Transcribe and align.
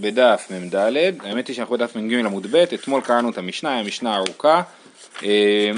בדף 0.00 0.48
מ"ד, 0.50 0.76
האמת 1.20 1.48
היא 1.48 1.56
שאנחנו 1.56 1.74
בדף 1.74 1.96
מ"ג 1.96 2.14
עמוד 2.14 2.46
ב', 2.50 2.56
אתמול 2.56 3.00
קראנו 3.00 3.30
את 3.30 3.38
המשנה, 3.38 3.76
היא 3.76 3.86
משנה 3.86 4.16
ארוכה, 4.16 4.62
אה, 5.22 5.70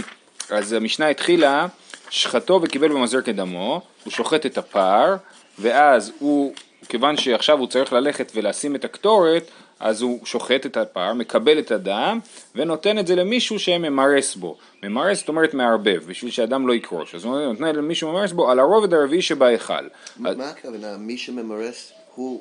אז 0.50 0.72
המשנה 0.72 1.08
התחילה, 1.08 1.66
שחטו 2.10 2.60
וקיבל 2.62 2.88
במזר 2.88 3.22
כדמו, 3.22 3.80
הוא 4.04 4.10
שוחט 4.10 4.46
את 4.46 4.58
הפר, 4.58 5.16
ואז 5.58 6.12
הוא, 6.18 6.54
כיוון 6.88 7.16
שעכשיו 7.16 7.58
הוא 7.58 7.66
צריך 7.66 7.92
ללכת 7.92 8.32
ולשים 8.34 8.74
את 8.74 8.84
הקטורת, 8.84 9.50
אז 9.80 10.02
הוא 10.02 10.26
שוחט 10.26 10.66
את 10.66 10.76
הפר, 10.76 11.14
מקבל 11.14 11.58
את 11.58 11.70
הדם, 11.70 12.18
ונותן 12.54 12.98
את 12.98 13.06
זה 13.06 13.16
למישהו 13.16 13.58
שממרס 13.58 14.34
בו. 14.34 14.56
ממרס 14.82 15.18
זאת 15.18 15.28
אומרת 15.28 15.54
מערבב, 15.54 16.02
בשביל 16.06 16.30
שאדם 16.30 16.68
לא 16.68 16.72
יקרוש. 16.72 17.14
אז 17.14 17.24
הוא 17.24 17.38
נותן 17.40 17.76
למישהו 17.76 18.12
ממרס 18.12 18.32
בו 18.32 18.50
על 18.50 18.58
הרובד 18.58 18.94
הרביעי 18.94 19.22
שבהיכל. 19.22 19.88
מה 20.16 20.30
הכוונה? 20.30 20.96
מי 20.96 21.18
שממרס 21.18 21.92
הוא 22.14 22.40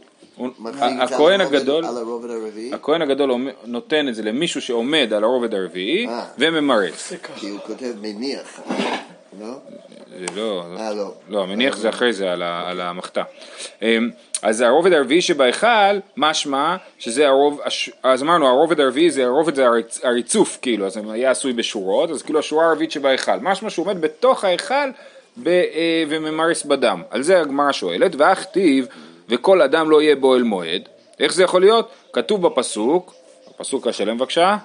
הכהן 0.99 1.41
הגדול- 1.41 1.85
על 1.85 1.97
הרובד 1.97 2.29
הרביעי? 2.29 2.73
הכהן 2.73 3.01
הגדול 3.01 3.31
נותן 3.65 4.07
את 4.07 4.15
זה 4.15 4.23
למישהו 4.23 4.61
שעומד 4.61 5.13
על 5.13 5.23
הרובד 5.23 5.53
הרביעי 5.53 6.07
אה. 6.07 6.25
וממרס. 6.37 7.13
כי 7.35 7.49
הוא 7.49 7.59
כותב 7.59 7.93
מניח, 8.01 8.59
לא? 9.39 9.47
זה 10.19 10.25
לא, 10.35 10.63
אה, 10.79 10.93
לא. 10.93 11.13
לא, 11.29 11.43
המניח 11.43 11.77
זה 11.77 11.89
אחרי 11.89 12.13
זה 12.13 12.31
על, 12.31 12.81
המחתה. 12.81 13.23
אמ, 13.81 14.09
אז 14.41 14.61
הרובד 14.61 14.93
הרביעי 14.93 15.21
שבהיכל, 15.21 15.67
משמע 16.17 16.75
שזה 16.99 17.27
הרוב, 17.27 17.61
אז 18.03 18.23
אמרנו 18.23 18.47
הרובד 18.47 18.79
הרביעי 18.79 19.11
זה, 19.11 19.25
הרובד 19.25 19.55
זה 19.55 19.65
הריצ, 19.65 19.99
הריצוף 20.03 20.57
כאילו, 20.61 20.85
אז 20.85 20.93
זה 20.93 20.99
היה 21.09 21.31
עשוי 21.31 21.53
בשורות, 21.53 22.09
אז 22.09 22.21
כאילו 22.21 22.39
השורה 22.39 22.65
הרביעית 22.69 22.91
שבהיכל, 22.91 23.37
משמע 23.41 23.69
שהוא 23.69 23.85
עומד 23.85 24.01
בתוך 24.01 24.43
ההיכל 24.43 24.73
אה, 25.47 25.53
וממרס 26.09 26.63
בדם, 26.63 27.01
על 27.09 27.21
זה 27.21 27.41
הגמרא 27.41 27.71
שואלת, 27.71 28.15
והכתיב 28.15 28.87
וכל 29.29 29.61
אדם 29.61 29.89
לא 29.89 30.01
יהיה 30.01 30.15
בו 30.15 30.35
אל 30.35 30.43
מועד, 30.43 30.81
איך 31.19 31.33
זה 31.33 31.43
יכול 31.43 31.61
להיות? 31.61 31.89
כתוב 32.13 32.47
בפסוק, 32.47 33.13
הפסוק 33.47 33.87
השלם 33.87 34.17
בבקשה, 34.17 34.57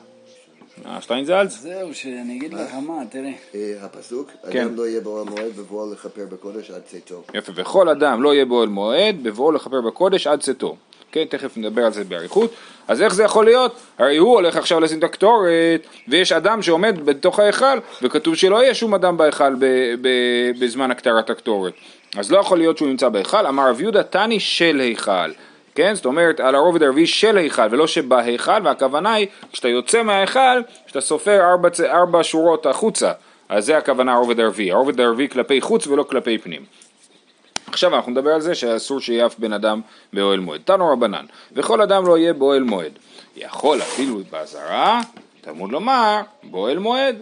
אה, 0.86 1.00
שטיינזלץ, 1.00 1.58
זהו, 1.58 1.94
שאני 1.94 2.36
אגיד 2.36 2.54
לך 2.54 2.74
מה, 2.86 2.94
תראה. 3.10 3.32
אה, 3.54 3.74
הפסוק, 3.80 4.30
כן. 4.50 4.60
אדם 4.60 4.76
לא 4.76 4.86
יהיה 4.86 5.00
בו 5.00 5.20
המועד 5.20 5.56
בבואו 5.56 5.92
לכפר 5.92 6.24
בקודש 6.30 6.70
עד 6.70 6.82
צאתו. 6.86 7.22
יפה, 7.34 7.52
וכל 7.54 7.88
אדם 7.88 8.22
לא 8.22 8.34
יהיה 8.34 8.44
בו 8.44 8.62
אל 8.62 8.68
מועד, 8.68 9.16
בבואו 9.22 9.52
לכפר 9.52 9.80
בקודש 9.80 10.26
עד 10.26 10.40
צאתו. 10.40 10.76
כן, 11.12 11.24
תכף 11.24 11.56
נדבר 11.56 11.84
על 11.84 11.92
זה 11.92 12.04
באריכות. 12.04 12.54
אז 12.88 13.02
איך 13.02 13.14
זה 13.14 13.22
יכול 13.22 13.44
להיות? 13.44 13.76
הרי 13.98 14.16
הוא 14.16 14.34
הולך 14.34 14.56
עכשיו 14.56 14.80
לשים 14.80 14.98
את 14.98 15.04
הקטורת, 15.04 15.86
ויש 16.08 16.32
אדם 16.32 16.62
שעומד 16.62 17.06
בתוך 17.06 17.38
ההיכל, 17.38 17.78
וכתוב 18.02 18.34
שלא 18.34 18.62
יהיה 18.62 18.74
שום 18.74 18.94
אדם 18.94 19.16
בהיכל 19.16 19.54
ב- 19.54 19.94
ב- 20.00 20.50
בזמן 20.60 20.90
הקטרת 20.90 21.30
הקטורת. 21.30 21.72
אז 22.16 22.32
לא 22.32 22.38
יכול 22.38 22.58
להיות 22.58 22.78
שהוא 22.78 22.88
נמצא 22.88 23.08
בהיכל. 23.08 23.46
אמר 23.46 23.70
רב 23.70 23.80
יהודה 23.80 24.02
תני 24.02 24.40
של 24.40 24.80
היכל. 24.80 25.30
כן, 25.74 25.94
זאת 25.94 26.06
אומרת 26.06 26.40
על 26.40 26.54
הרובד 26.54 26.82
הרביעי 26.82 27.06
של 27.06 27.36
היכל 27.36 27.62
ולא 27.70 27.86
שבהיכל, 27.86 28.60
והכוונה 28.64 29.12
היא 29.12 29.26
כשאתה 29.52 29.68
יוצא 29.68 30.02
מההיכל, 30.02 30.60
כשאתה 30.86 31.00
סופר 31.00 31.40
ארבע, 31.40 31.68
ארבע 31.90 32.20
שורות 32.22 32.66
החוצה, 32.66 33.12
אז 33.48 33.66
זה 33.66 33.76
הכוונה 33.76 34.14
הרובד 34.14 34.40
הרביעי, 34.40 34.72
הרובד 34.72 35.00
הרביעי 35.00 35.28
כלפי 35.28 35.60
חוץ 35.60 35.86
ולא 35.86 36.02
כלפי 36.02 36.38
פנים. 36.38 36.64
עכשיו 37.66 37.94
אנחנו 37.94 38.12
נדבר 38.12 38.30
על 38.30 38.40
זה 38.40 38.54
שאסור 38.54 39.00
שיהיה 39.00 39.26
אף 39.26 39.38
בן 39.38 39.52
אדם 39.52 39.80
באוהל 40.12 40.40
מועד. 40.40 40.60
תנו 40.64 40.92
רבנן, 40.92 41.24
וכל 41.52 41.82
אדם 41.82 42.06
לא 42.06 42.18
יהיה 42.18 42.32
באוהל 42.32 42.62
מועד. 42.62 42.92
יכול 43.36 43.78
אפילו 43.78 44.18
באזהרה, 44.30 45.00
תלמוד 45.40 45.72
לומר, 45.72 46.20
באוהל 46.42 46.78
מועד, 46.78 47.16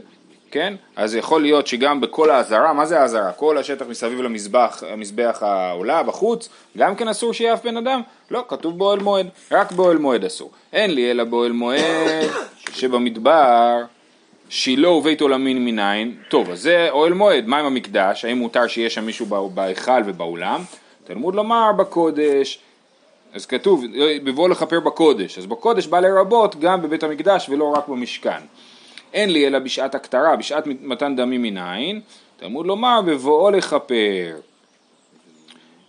כן? 0.53 0.75
אז 0.97 1.15
יכול 1.15 1.43
להיות 1.43 1.67
שגם 1.67 2.01
בכל 2.01 2.31
האזהרה, 2.31 2.73
מה 2.73 2.87
זה 2.87 3.01
האזהרה? 3.01 3.33
כל 3.33 3.59
השטח 3.59 3.87
מסביב 3.89 4.21
למזבח, 4.21 4.83
המזבח 4.89 5.39
העולה 5.43 6.03
בחוץ, 6.03 6.49
גם 6.79 6.95
כן 6.97 7.09
אסור 7.09 7.33
שיהיה 7.33 7.55
אף 7.55 7.65
בן 7.65 7.77
אדם? 7.77 8.01
לא, 8.31 8.45
כתוב 8.49 8.79
באוהל 8.79 8.99
מועד, 8.99 9.27
רק 9.51 9.73
באוהל 9.73 9.99
מועד 9.99 10.25
אסור. 10.25 10.51
אין 10.73 10.91
לי 10.95 11.11
אלא 11.11 11.25
באוהל 11.25 11.53
מועד 11.53 12.31
שבמדבר 12.71 13.83
שילה 14.49 14.91
ובית 14.91 15.21
עולמין 15.21 15.65
מניין, 15.65 16.15
טוב, 16.29 16.51
אז 16.51 16.63
זה 16.63 16.87
אוהל 16.91 17.13
מועד, 17.13 17.47
מה 17.47 17.59
עם 17.59 17.67
המקדש? 17.67 18.25
האם 18.25 18.39
מותר 18.39 18.67
שיהיה 18.67 18.91
שם 18.91 19.05
מישהו 19.07 19.27
בה- 19.27 19.49
בהיכל 19.55 20.03
ובאולם? 20.07 20.63
תלמוד 21.05 21.35
לומר 21.35 21.73
בקודש, 21.79 22.59
אז 23.35 23.47
כתוב, 23.47 23.85
בבוא 24.25 24.49
לכפר 24.49 24.81
בקודש, 24.81 25.39
אז 25.39 25.47
בקודש 25.47 25.87
בא 25.87 26.01
לרבות 26.01 26.61
גם 26.61 26.83
בבית 26.83 27.03
המקדש 27.03 27.49
ולא 27.49 27.73
רק 27.77 27.89
במשכן. 27.89 28.41
אין 29.13 29.31
לי 29.31 29.47
אלא 29.47 29.59
בשעת 29.59 29.95
הקטרה, 29.95 30.37
בשעת 30.37 30.65
מתן 30.67 31.17
דמים 31.17 31.43
מניין, 31.43 32.01
תלמוד 32.37 32.67
לומר 32.67 33.01
בבואו 33.07 33.51
לכפר. 33.51 34.37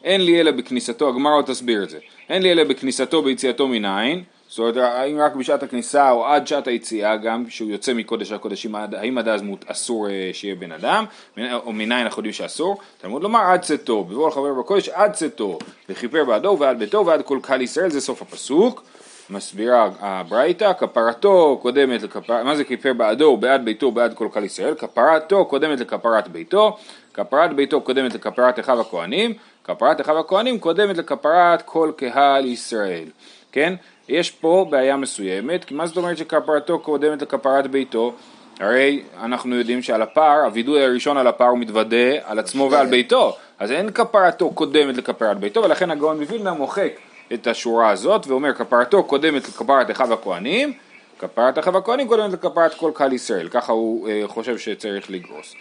אין 0.04 0.22
לי 0.22 0.42
אלא 0.42 0.52
בכניסתו, 0.52 1.10
הגמרא 1.10 1.34
עוד 1.34 1.46
תסביר 1.46 1.84
את 1.84 1.90
זה, 1.90 1.98
אין 2.30 2.42
לי 2.42 2.52
אלא 2.52 2.64
בכניסתו 2.64 3.22
ביציאתו 3.22 3.68
מניין, 3.68 4.24
זאת 4.54 4.60
אומרת 4.60 4.78
האם 4.78 5.20
רק 5.20 5.36
בשעת 5.36 5.64
הכניסה 5.64 6.12
או 6.12 6.26
עד 6.26 6.48
שעת 6.48 6.68
היציאה 6.68 7.18
גם 7.18 7.46
כשהוא 7.46 7.70
יוצא 7.70 7.94
מקודש 7.94 8.32
הקודשים, 8.32 8.76
האם 8.76 9.18
עד 9.18 9.28
אז 9.28 9.42
אסור 9.66 10.10
אה, 10.10 10.30
שיהיה 10.34 10.56
בן 10.56 10.72
אדם, 10.72 11.06
או 11.38 11.74
מניין 11.74 12.06
אנחנו 12.06 12.20
יודעים 12.20 12.34
שאסור, 12.34 12.78
תלמוד 13.02 13.24
לומר 13.24 13.40
עד 13.40 13.62
צאתו, 13.62 14.04
בבוא 14.04 14.30
לחבר 14.30 14.54
בקודש 14.54 14.90
עד 14.90 15.14
צאתו, 15.14 15.60
וכיפר 15.90 16.24
בעדו 16.24 16.58
ועד 16.60 16.80
ביתו 16.80 17.06
ועד 17.06 17.22
כל 17.22 17.40
קהל 17.42 17.62
ישראל, 17.62 17.90
זה 17.90 18.02
סוף 18.02 18.22
הפסוק, 18.22 18.84
מסבירה 19.34 19.90
הברייתא, 20.00 20.74
כפרתו 20.74 21.60
קודמת 21.62 22.04
לכפר, 22.04 22.44
מה 22.44 22.56
זה 22.56 22.64
כיפר 22.64 22.94
בעדו, 22.94 23.38
בעד 23.38 23.66
ביתו, 23.66 23.92
בעד 23.92 24.14
כל 24.14 24.28
קהל 24.34 24.44
ישראל, 24.44 24.76
כפרתו 24.76 25.46
קודמת 25.46 25.80
לכפרת 25.80 26.28
ביתו, 26.28 26.78
כפרת 27.14 27.54
ביתו 27.56 27.82
קודמת 27.82 28.14
לכפרת 28.14 28.60
אחיו 28.60 28.82
הכהנים, 28.82 29.34
כפרת 29.64 30.02
אחיו 30.02 30.20
הכהנים 30.20 30.60
קודמת 30.60 30.98
לכפרת 30.98 31.62
כל 31.62 31.92
קהל 31.96 32.46
ישראל, 32.46 33.06
כן? 33.52 33.74
יש 34.10 34.32
פה 34.32 34.66
בעיה 34.70 34.98
מסוימת, 34.98 35.66
כי 35.66 35.74
מה 35.74 35.88
זאת 35.88 35.98
אומרת 35.98 36.18
שכפרתו 36.18 36.80
קודמת 36.80 37.22
לכפרת 37.22 37.68
ביתו? 37.68 38.14
הרי 38.60 39.04
אנחנו 39.22 39.56
יודעים 39.56 39.82
שעל 39.82 40.02
הפר, 40.02 40.42
הווידוי 40.46 40.86
הראשון 40.86 41.18
על 41.18 41.28
הפר 41.28 41.46
הוא 41.46 41.58
מתוודה 41.58 42.12
על 42.26 42.40
עצמו 42.40 42.72
ועל 42.72 42.88
ביתו, 42.88 43.36
אז 43.60 43.72
אין 43.72 43.92
כפרתו 43.92 44.50
קודמת 44.50 44.98
לכפרת 44.98 45.40
ביתו, 45.40 45.64
ולכן 45.64 45.92
הגאון 45.92 46.20
מווילנה 46.20 46.54
מוחק 46.54 46.92
את 47.34 47.48
השורה 47.48 47.90
הזאת 47.90 48.28
ואומר 48.28 48.54
כפרתו 48.54 49.04
קודמת 49.04 49.48
לכפרת 49.48 49.92
אחיו 49.92 50.14
הכהנים, 50.14 50.74
כפרת 51.20 51.58
אחיו 51.58 51.78
הכהנים 51.78 52.08
קודמת 52.08 52.34
לכפרת 52.34 52.74
כל 52.74 52.92
קהל 52.96 53.14
ישראל, 53.14 53.50
ככה 53.50 53.72
הוא 53.72 54.10
אה, 54.10 54.24
חושב 54.28 54.58
שצריך 54.58 55.12
לגרוס. 55.12 55.54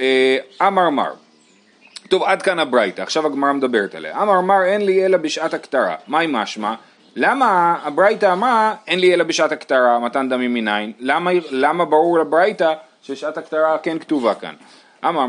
אה, 0.00 0.36
אמר 0.62 0.90
מר, 0.90 1.12
טוב 2.08 2.22
עד 2.22 2.42
כאן 2.42 2.58
הברייתא, 2.58 3.02
עכשיו 3.02 3.26
הגמרא 3.26 3.52
מדברת 3.52 3.94
עליה. 3.94 4.22
אמר 4.22 4.40
מר 4.40 4.64
אין 4.64 4.86
לי 4.86 5.04
אלא 5.04 5.16
בשעת 5.16 5.54
הקטרה, 5.54 5.94
מהי 6.06 6.26
משמע? 6.30 6.74
למה 7.16 7.78
הברייתא 7.82 8.32
אמרה 8.32 8.74
אין 8.86 8.98
לי 8.98 9.14
אלא 9.14 9.24
בשעת 9.24 9.52
הקטרה, 9.52 9.98
מתן 9.98 10.28
דמים 10.28 10.54
מניין? 10.54 10.92
למה, 10.98 11.30
למה 11.50 11.84
ברור 11.84 12.18
לברייתא 12.18 12.72
ששעת 13.02 13.38
הקטרה 13.38 13.78
כן 13.78 13.98
כתובה 13.98 14.34
כאן? 14.34 14.54
אמר 15.08 15.24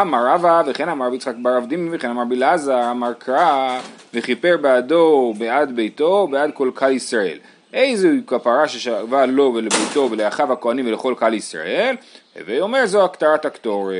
אמר 0.00 0.26
רבא 0.26 0.62
וכן 0.66 0.88
אמר 0.88 1.06
רבי 1.06 1.16
יצחק 1.16 1.34
בר 1.42 1.56
רב 1.56 1.66
דימי 1.66 1.96
וכן 1.96 2.10
אמר 2.10 2.24
בלעזר 2.24 2.90
אמר 2.90 3.12
קרא 3.12 3.78
וכיפר 4.14 4.56
בעדו 4.60 5.34
בעד 5.38 5.76
ביתו 5.76 6.28
בעד 6.30 6.50
כל 6.54 6.70
קהל 6.74 6.92
ישראל. 6.92 7.38
איזו 7.72 8.08
כפרה 8.26 8.68
ששווה 8.68 9.26
לו 9.26 9.52
ולביתו 9.54 10.08
ולאחיו 10.10 10.52
הכהנים 10.52 10.86
ולכל 10.86 11.14
קהל 11.18 11.34
ישראל? 11.34 11.96
הווי 12.36 12.60
אומר 12.60 12.86
זו 12.86 13.04
הקטרת 13.04 13.44
הקטורת. 13.44 13.96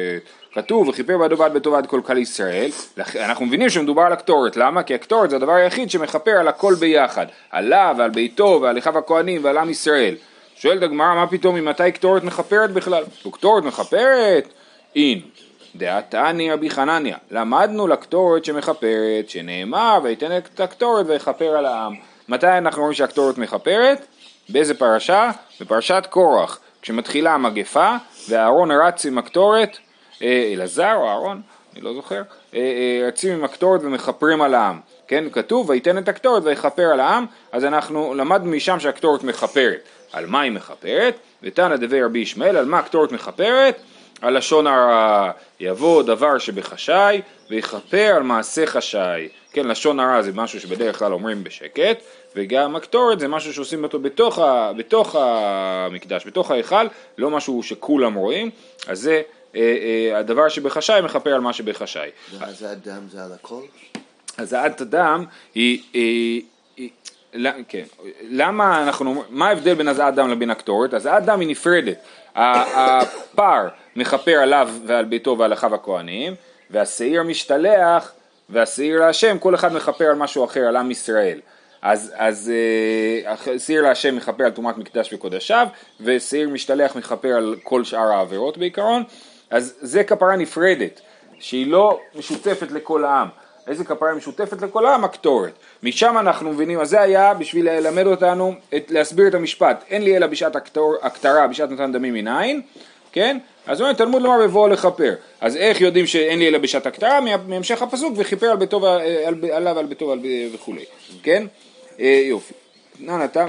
כתוב 0.55 0.89
וכיפר 0.89 1.19
בעדו 1.19 1.37
בעד 1.37 1.53
ביתו 1.53 1.73
ועד 1.73 1.87
כל 1.87 2.01
קהל 2.05 2.19
ישראל. 2.19 2.71
אנחנו 3.17 3.47
מבינים 3.47 3.71
שמדובר 3.71 4.03
על 4.03 4.13
הקטורת. 4.13 4.57
למה? 4.57 4.83
כי 4.83 4.95
הקטורת 4.95 5.31
זה 5.31 5.37
הדבר 5.37 5.53
היחיד 5.53 5.91
שמכפר 5.91 6.31
על 6.31 6.49
הכל 6.49 6.75
ביחד. 6.75 7.27
עליו 7.51 7.95
ועל 7.99 8.11
ביתו 8.11 8.59
ועל 8.63 8.79
אחיו 8.79 8.99
הכהנים 8.99 9.45
ועל 9.45 9.59
עם 9.59 9.71
ישראל. 9.71 10.15
שואלת 10.57 10.83
הגמרא 10.83 11.15
מה 11.15 11.27
פתאום 11.27 11.55
ממתי 11.55 11.93
קטורת 11.93 12.25
מכפרת 12.25 12.73
בכלל? 12.73 13.05
וקטורת 13.27 13.65
מכפרת? 13.65 14.49
אין. 14.97 15.21
דעתני 15.75 16.53
רבי 16.53 16.71
חנניה, 16.71 17.17
למדנו 17.31 17.87
לקטורת 17.87 18.45
שמכפרת, 18.45 19.29
שנאמר 19.29 19.99
ויתן 20.03 20.37
את 20.37 20.61
הקטורת 20.61 21.07
ויכפר 21.09 21.57
על 21.57 21.67
העם. 21.67 21.95
מתי 22.29 22.47
אנחנו 22.47 22.83
רואים 22.83 22.95
שהקטורת 22.95 23.39
מכפרת? 23.39 24.07
באיזה 24.49 24.75
פרשה? 24.75 25.31
בפרשת 25.61 26.07
קורח, 26.11 26.61
כשמתחילה 26.83 27.35
המגפה 27.35 27.97
ואהרון 28.29 28.71
רץ 28.71 29.07
עם 29.07 29.19
הקטורת, 29.19 29.79
אה, 30.23 30.51
אלעזר 30.53 30.95
או 30.95 31.09
אהרון, 31.09 31.43
אני 31.75 31.85
לא 31.85 31.95
זוכר, 31.95 32.23
אה, 32.55 32.61
אה, 32.61 33.09
רצים 33.09 33.35
עם 33.35 33.45
הקטורת 33.45 33.81
ומכפרים 33.85 34.43
על 34.43 34.55
העם. 34.55 34.81
כן, 35.09 35.25
כתוב 35.33 35.71
ויתן 35.71 35.99
את 35.99 36.09
הקטורת 36.09 36.43
ויכפר 36.45 36.91
על 36.93 37.01
העם, 37.01 37.27
אז 37.53 37.65
אנחנו 37.65 38.15
למדנו 38.15 38.51
משם 38.51 38.81
שהקטורת 38.81 39.25
מכפרת. 39.25 39.81
על 40.13 40.27
מה 40.27 40.41
היא 40.41 40.53
מכפרת? 40.53 41.15
ותנא 41.43 41.77
דבי 41.77 42.03
רבי 42.03 42.19
ישמעאל, 42.19 42.57
על 42.57 42.65
מה 42.65 42.79
הקטורת 42.79 43.13
מכפרת? 43.13 43.81
על 44.23 44.37
לשון 44.37 44.67
הרע, 44.67 45.31
יבוא 45.61 46.03
דבר 46.03 46.39
שבחשאי 46.39 47.21
ויכפר 47.51 48.13
על 48.17 48.23
מעשה 48.23 48.67
חשאי. 48.67 49.29
כן, 49.53 49.69
לשון 49.69 50.01
הרע 50.01 50.23
זה 50.23 50.33
משהו 50.35 50.61
שבדרך 50.61 50.99
כלל 50.99 51.13
אומרים 51.13 51.45
בשקט, 51.45 51.99
וגם 52.37 52.77
הקטורת 52.77 53.21
זה 53.21 53.29
משהו 53.29 53.53
שעושים 53.53 53.83
אותו 53.83 53.99
בתוך, 53.99 54.39
ה, 54.39 54.73
בתוך 54.77 55.17
המקדש, 55.19 56.27
בתוך 56.27 56.51
ההיכל, 56.51 56.87
לא 57.19 57.31
משהו 57.31 57.63
שכולם 57.63 58.15
רואים, 58.15 58.51
אז 58.87 59.01
זה 59.01 59.23
אה, 59.57 59.61
אה, 60.13 60.19
הדבר 60.19 60.49
שבחשאי 60.49 61.01
מכפר 61.01 61.35
על 61.35 61.41
מה 61.41 61.53
שבחשאי. 61.53 62.11
אז 62.41 62.63
האדם 62.63 63.01
זה 63.11 63.25
על 63.25 63.33
הכל? 63.33 63.61
הזעת 64.39 64.81
הדם 64.81 65.25
היא, 65.55 65.83
היא, 65.93 66.43
היא 66.77 66.91
כן, 67.69 67.83
למה 68.31 68.83
אנחנו, 68.83 69.25
מה 69.31 69.49
ההבדל 69.49 69.75
בין 69.75 69.89
הזעת 69.89 70.15
דם 70.15 70.31
לבין 70.31 70.51
הקטורת? 70.51 70.95
הזעת 70.95 71.25
דם 71.25 71.41
היא 71.41 71.49
נפרדת, 71.49 71.99
ה- 72.35 72.91
הפר 72.93 73.69
מכפר 73.97 74.33
עליו 74.33 74.69
ועל 74.87 75.05
ביתו 75.05 75.39
ועל 75.39 75.53
אחיו 75.53 75.75
הכהנים, 75.75 76.35
והשעיר 76.71 77.23
משתלח 77.23 78.13
והשעיר 78.49 79.01
להשם, 79.01 79.39
כל 79.39 79.55
אחד 79.55 79.73
מכפר 79.75 80.05
על 80.05 80.15
משהו 80.15 80.45
אחר, 80.45 80.61
על 80.61 80.77
עם 80.77 80.91
ישראל. 80.91 81.41
אז, 81.83 82.13
אז 82.17 82.53
אה, 83.25 83.59
שעיר 83.59 83.83
להשם 83.83 84.17
מכפר 84.17 84.45
על 84.45 84.51
טומאת 84.51 84.79
מקדש 84.79 85.13
וקודשיו, 85.13 85.69
ושעיר 86.01 86.49
משתלח 86.49 86.97
מכפר 86.97 87.29
על 87.29 87.57
כל 87.63 87.85
שאר 87.85 88.13
העבירות 88.13 88.59
בעיקרון, 88.59 89.03
אז 89.51 89.75
זה 89.81 90.05
כפרה 90.05 90.37
נפרדת, 90.37 91.01
שהיא 91.39 91.67
לא 91.67 92.01
משותפת 92.15 92.73
לכל 92.73 93.05
העם. 93.05 93.29
איזה 93.67 93.85
כפרה 93.85 94.15
משותפת 94.15 94.63
לכל 94.63 94.87
העם? 94.87 95.05
הקטורת. 95.05 95.53
משם 95.83 96.19
אנחנו 96.19 96.53
מבינים, 96.53 96.81
אז 96.81 96.89
זה 96.89 97.01
היה 97.01 97.35
בשביל 97.35 97.71
ללמד 97.71 98.07
אותנו, 98.07 98.55
את, 98.77 98.91
להסביר 98.91 99.29
את 99.29 99.35
המשפט. 99.35 99.85
אין 99.89 100.03
לי 100.03 100.17
אלא 100.17 100.27
בשעת 100.27 100.57
הקטרה, 101.03 101.47
בשעת 101.47 101.71
נתן 101.71 101.93
דמים 101.93 102.15
מנין, 102.15 102.63
כן? 103.13 103.39
אז 103.67 103.81
אומר 103.81 103.93
תלמוד 103.93 104.23
לומר 104.23 104.39
בבואו 104.43 104.69
לכפר. 104.69 105.15
אז 105.41 105.57
איך 105.57 105.81
יודעים 105.81 106.07
שאין 106.07 106.39
לי 106.39 106.49
אלא 106.49 106.59
בשעת 106.59 106.87
הקטרה? 106.87 107.21
מה- 107.21 107.37
מהמשך 107.37 107.83
הפסוק 107.83 108.13
וכיפר 108.17 108.47
על 108.47 108.57
ביתו, 108.57 108.87
על, 109.27 109.35
עליו 109.53 109.79
על 109.79 109.87
ביתו 109.87 110.15
וכולי, 110.55 110.85
כן? 111.23 111.47
אה, 112.01 112.21
יופי. 112.25 112.55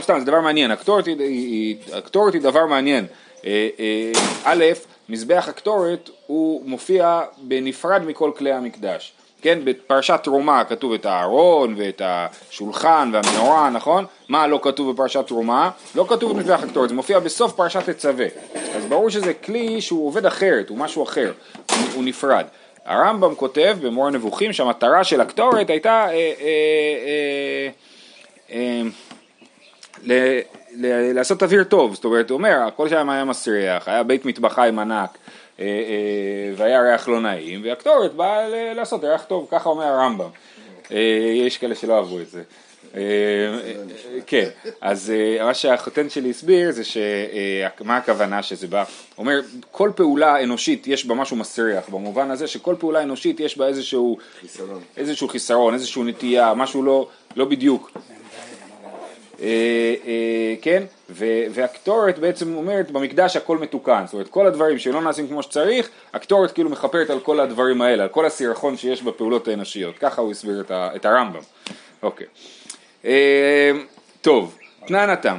סתם, 0.01 0.19
זה 0.19 0.25
דבר 0.25 0.41
מעניין, 0.41 0.71
הקטורת 0.71 1.05
היא, 1.05 1.75
הקטורת 1.93 2.33
היא 2.33 2.41
דבר 2.41 2.65
מעניין. 2.65 3.05
אה, 3.45 3.69
אה, 3.79 4.11
א', 4.43 4.65
מזבח 5.09 5.45
הקטורת 5.49 6.09
הוא 6.27 6.61
מופיע 6.65 7.21
בנפרד 7.37 8.01
מכל 8.05 8.31
כלי 8.37 8.51
המקדש. 8.51 9.13
כן, 9.41 9.59
בפרשת 9.63 10.19
תרומה 10.23 10.63
כתוב 10.63 10.93
את 10.93 11.05
הארון 11.05 11.75
ואת 11.77 12.01
השולחן 12.05 13.09
והמנורה, 13.13 13.69
נכון? 13.69 14.05
מה 14.29 14.47
לא 14.47 14.59
כתוב 14.63 14.91
בפרשת 14.91 15.27
תרומה? 15.27 15.69
לא 15.95 16.05
כתוב 16.09 16.31
את 16.31 16.37
מזבח 16.37 16.63
הקטורת, 16.63 16.89
זה 16.89 16.95
מופיע 16.95 17.19
בסוף 17.19 17.53
פרשת 17.53 17.89
תצווה. 17.89 18.25
אז 18.75 18.85
ברור 18.85 19.09
שזה 19.09 19.33
כלי 19.33 19.81
שהוא 19.81 20.07
עובד 20.07 20.25
אחרת, 20.25 20.69
הוא 20.69 20.77
משהו 20.77 21.03
אחר, 21.03 21.31
הוא, 21.95 22.03
נפרד. 22.03 22.45
הרמב"ם 22.85 23.35
כותב 23.35 23.77
במורה 23.81 24.11
נבוכים 24.11 24.53
שהמטרה 24.53 25.03
של 25.03 25.21
הקטורת 25.21 25.69
הייתה 25.69 26.05
אה, 26.05 26.11
אה, 26.11 26.31
אה, 27.05 27.69
אה, 28.51 28.81
ל- 30.03 30.39
ל- 30.75 31.11
לעשות 31.13 31.43
אוויר 31.43 31.63
טוב, 31.63 31.95
זאת 31.95 32.05
אומרת, 32.05 32.29
הוא 32.29 32.37
אומר, 32.37 32.57
הכל 32.67 32.89
שם 32.89 33.09
היה 33.09 33.23
מסריח, 33.25 33.87
היה 33.87 34.03
בית 34.03 34.25
מטבחיים 34.25 34.79
ענק, 34.79 35.17
והיה 36.55 36.81
ריח 36.81 37.07
לא 37.07 37.21
נעים, 37.21 37.61
והקטורת 37.63 38.13
באה 38.13 38.73
לעשות 38.73 39.03
ריח 39.03 39.23
טוב, 39.23 39.47
ככה 39.51 39.69
אומר 39.69 39.85
הרמב"ם. 39.85 40.29
אה, 40.91 40.97
יש 41.33 41.57
כאלה 41.57 41.75
שלא 41.75 41.97
אהבו 41.97 42.19
את 42.19 42.29
זה. 42.29 42.43
אה, 42.95 43.01
אה, 43.01 43.73
כן, 44.27 44.49
אז 44.81 45.13
אה, 45.15 45.45
מה 45.45 45.53
שהחותן 45.53 46.09
שלי 46.09 46.29
הסביר 46.29 46.71
זה 46.71 46.83
שמה 46.83 47.97
הכוונה 47.97 48.43
שזה 48.43 48.67
בא, 48.67 48.83
אומר 49.17 49.41
כל 49.71 49.91
פעולה 49.95 50.43
אנושית 50.43 50.87
יש 50.87 51.05
בה 51.05 51.15
משהו 51.15 51.37
מסריח 51.37 51.89
במובן 51.89 52.31
הזה 52.31 52.47
שכל 52.47 52.75
פעולה 52.79 53.03
אנושית 53.03 53.39
יש 53.39 53.57
בה 53.57 53.67
איזשהו 53.67 54.17
חיסרון. 54.41 54.81
איזשהו 54.97 55.27
חיסרון, 55.27 55.73
איזשהו 55.73 56.03
נטייה, 56.03 56.53
משהו 56.53 56.83
לא, 56.83 57.07
לא 57.35 57.45
בדיוק. 57.45 57.91
אה, 59.41 59.47
אה, 60.07 60.55
כן, 60.61 60.83
והקטורת 61.53 62.19
בעצם 62.19 62.55
אומרת 62.55 62.91
במקדש 62.91 63.35
הכל 63.35 63.57
מתוקן, 63.57 64.03
זאת 64.05 64.13
אומרת 64.13 64.27
כל 64.27 64.47
הדברים 64.47 64.77
שלא 64.77 65.01
נעשים 65.01 65.27
כמו 65.27 65.43
שצריך, 65.43 65.89
הקטורת 66.13 66.51
כאילו 66.51 66.69
מכפרת 66.69 67.09
על 67.09 67.19
כל 67.19 67.39
הדברים 67.39 67.81
האלה, 67.81 68.03
על 68.03 68.09
כל 68.09 68.25
הסירחון 68.25 68.77
שיש 68.77 69.03
בפעולות 69.03 69.47
האנושיות, 69.47 69.97
ככה 69.97 70.21
הוא 70.21 70.31
הסביר 70.31 70.61
את, 70.61 70.71
את 70.71 71.05
הרמב"ם. 71.05 71.39
אוקיי. 72.03 72.27
אה, 73.05 73.71
טוב, 74.21 74.57
תנן 74.87 75.09
התם. 75.09 75.37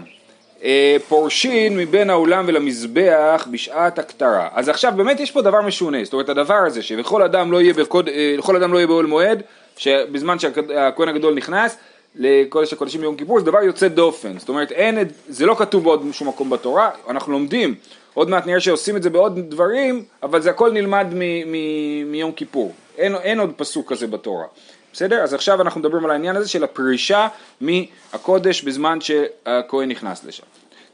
פורשין 1.08 1.76
מבין 1.76 2.10
האולם 2.10 2.44
ולמזבח 2.48 3.48
בשעת 3.50 3.98
הקטרה. 3.98 4.48
אז 4.52 4.68
עכשיו 4.68 4.92
באמת 4.96 5.20
יש 5.20 5.30
פה 5.30 5.42
דבר 5.42 5.60
משונה, 5.62 6.04
זאת 6.04 6.12
אומרת 6.12 6.28
הדבר 6.28 6.54
הזה 6.66 6.82
שבכל 6.82 7.22
אדם 7.22 7.52
לא 7.52 7.60
יהיה, 7.60 7.74
בקוד, 7.74 8.08
אדם 8.56 8.72
לא 8.72 8.78
יהיה 8.78 8.86
באוהל 8.86 9.06
מועד, 9.06 9.42
שבזמן 9.76 10.38
שהכהן 10.38 11.08
הגדול 11.08 11.34
נכנס 11.34 11.76
לקודש 12.18 12.72
הקודשים 12.72 13.00
ביום 13.00 13.16
כיפור, 13.16 13.38
זה 13.40 13.46
דבר 13.46 13.62
יוצא 13.62 13.88
דופן, 13.88 14.38
זאת 14.38 14.48
אומרת 14.48 14.72
אין, 14.72 14.98
זה 15.28 15.46
לא 15.46 15.54
כתוב 15.54 15.84
בעוד 15.84 16.06
שום 16.12 16.28
מקום 16.28 16.50
בתורה, 16.50 16.90
אנחנו 17.08 17.32
לומדים, 17.32 17.74
עוד 18.14 18.30
מעט 18.30 18.46
נראה 18.46 18.60
שעושים 18.60 18.96
את 18.96 19.02
זה 19.02 19.10
בעוד 19.10 19.38
דברים, 19.38 20.04
אבל 20.22 20.42
זה 20.42 20.50
הכל 20.50 20.72
נלמד 20.72 21.06
מ- 21.12 21.52
מ- 21.52 22.12
מיום 22.12 22.32
כיפור, 22.32 22.72
אין, 22.98 23.14
אין 23.14 23.40
עוד 23.40 23.52
פסוק 23.56 23.92
כזה 23.92 24.06
בתורה. 24.06 24.46
בסדר? 24.92 25.22
אז 25.22 25.34
עכשיו 25.34 25.62
אנחנו 25.62 25.80
מדברים 25.80 26.04
על 26.04 26.10
העניין 26.10 26.36
הזה 26.36 26.48
של 26.48 26.64
הפרישה 26.64 27.28
מהקודש 27.60 28.62
בזמן 28.62 29.00
שהכהן 29.00 29.88
נכנס 29.88 30.24
לשם. 30.24 30.42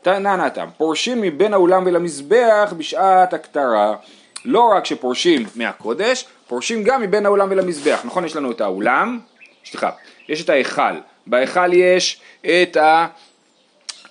תנא 0.03 0.37
נתם, 0.37 0.67
פורשים 0.77 1.21
מבין 1.21 1.55
האולם 1.55 1.83
ולמזבח 1.87 2.75
בשעת 2.77 3.35
הקטרה. 3.35 3.97
לא 4.45 4.73
רק 4.77 4.85
שפורשים 4.85 5.47
מהקודש, 5.55 6.27
פורשים 6.49 6.83
גם 6.83 7.03
מבין 7.03 7.27
האולם 7.27 7.49
ולמזבח. 7.51 8.01
נכון, 8.05 8.25
יש 8.25 8.37
לנו 8.37 8.51
את 8.51 8.61
האולם, 8.61 9.21
סליחה, 9.65 9.91
יש 10.29 10.45
את 10.45 10.49
ההיכל. 10.49 10.95
בהיכל 11.27 11.73
יש 11.73 12.21
את 12.45 12.77
ה... 12.77 13.07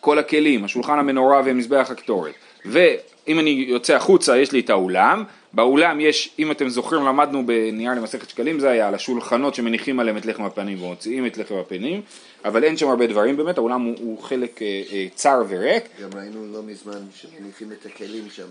כל 0.04 0.20
הכלים, 0.20 0.64
השולחן 0.64 1.00
המנורה 1.00 1.42
ומזבח 1.46 1.88
הקטורת. 1.92 2.34
ואם 2.66 3.40
אני 3.40 3.66
יוצא 3.68 3.96
החוצה 3.96 4.38
יש 4.38 4.52
לי 4.52 4.60
את 4.60 4.70
האולם, 4.70 5.24
באולם 5.54 6.00
יש, 6.00 6.30
אם 6.40 6.52
אתם 6.52 6.70
זוכרים, 6.70 7.06
למדנו 7.06 7.46
בנייר 7.46 7.92
למסכת 7.92 8.30
שקלים, 8.30 8.60
זה 8.60 8.70
היה 8.70 8.88
על 8.88 8.96
השולחנות 8.96 9.56
שמניחים 9.56 10.00
עליהם 10.00 10.18
את 10.18 10.26
לחם 10.26 10.44
הפנים 10.44 10.84
ומוציאים 10.84 11.26
את 11.26 11.38
לחם 11.38 11.56
הפנים, 11.56 12.02
אבל 12.46 12.64
אין 12.64 12.78
שם 12.78 12.88
הרבה 12.88 13.08
דברים 13.08 13.38
באמת, 13.38 13.58
האולם 13.58 13.82
הוא, 13.82 13.96
הוא 14.00 14.24
חלק 14.24 14.62
אה, 14.62 14.82
אה, 14.92 15.08
צר 15.16 15.44
וריק. 15.48 15.84
גם 16.02 16.10
ראינו 16.20 16.46
לא 16.54 16.64
מזמן 16.64 17.02
שמניחים 17.16 17.72
את 17.72 17.86
הכלים 17.86 18.30
שם, 18.30 18.48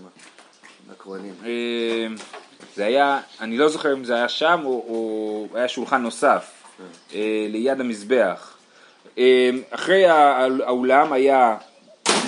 הכהנים. 0.91 1.33
אה, 1.45 2.07
זה 2.75 2.85
היה, 2.85 3.19
אני 3.41 3.57
לא 3.57 3.69
זוכר 3.69 3.93
אם 3.93 4.03
זה 4.03 4.15
היה 4.15 4.29
שם 4.29 4.61
או, 4.65 4.69
או 4.71 5.47
היה 5.57 5.67
שולחן 5.67 6.01
נוסף 6.01 6.51
אה, 7.13 7.47
ליד 7.49 7.79
המזבח. 7.79 8.52
אה, 9.17 9.49
אחרי 9.71 10.05
הא- 10.07 10.47
האולם 10.65 11.13
היה 11.13 11.55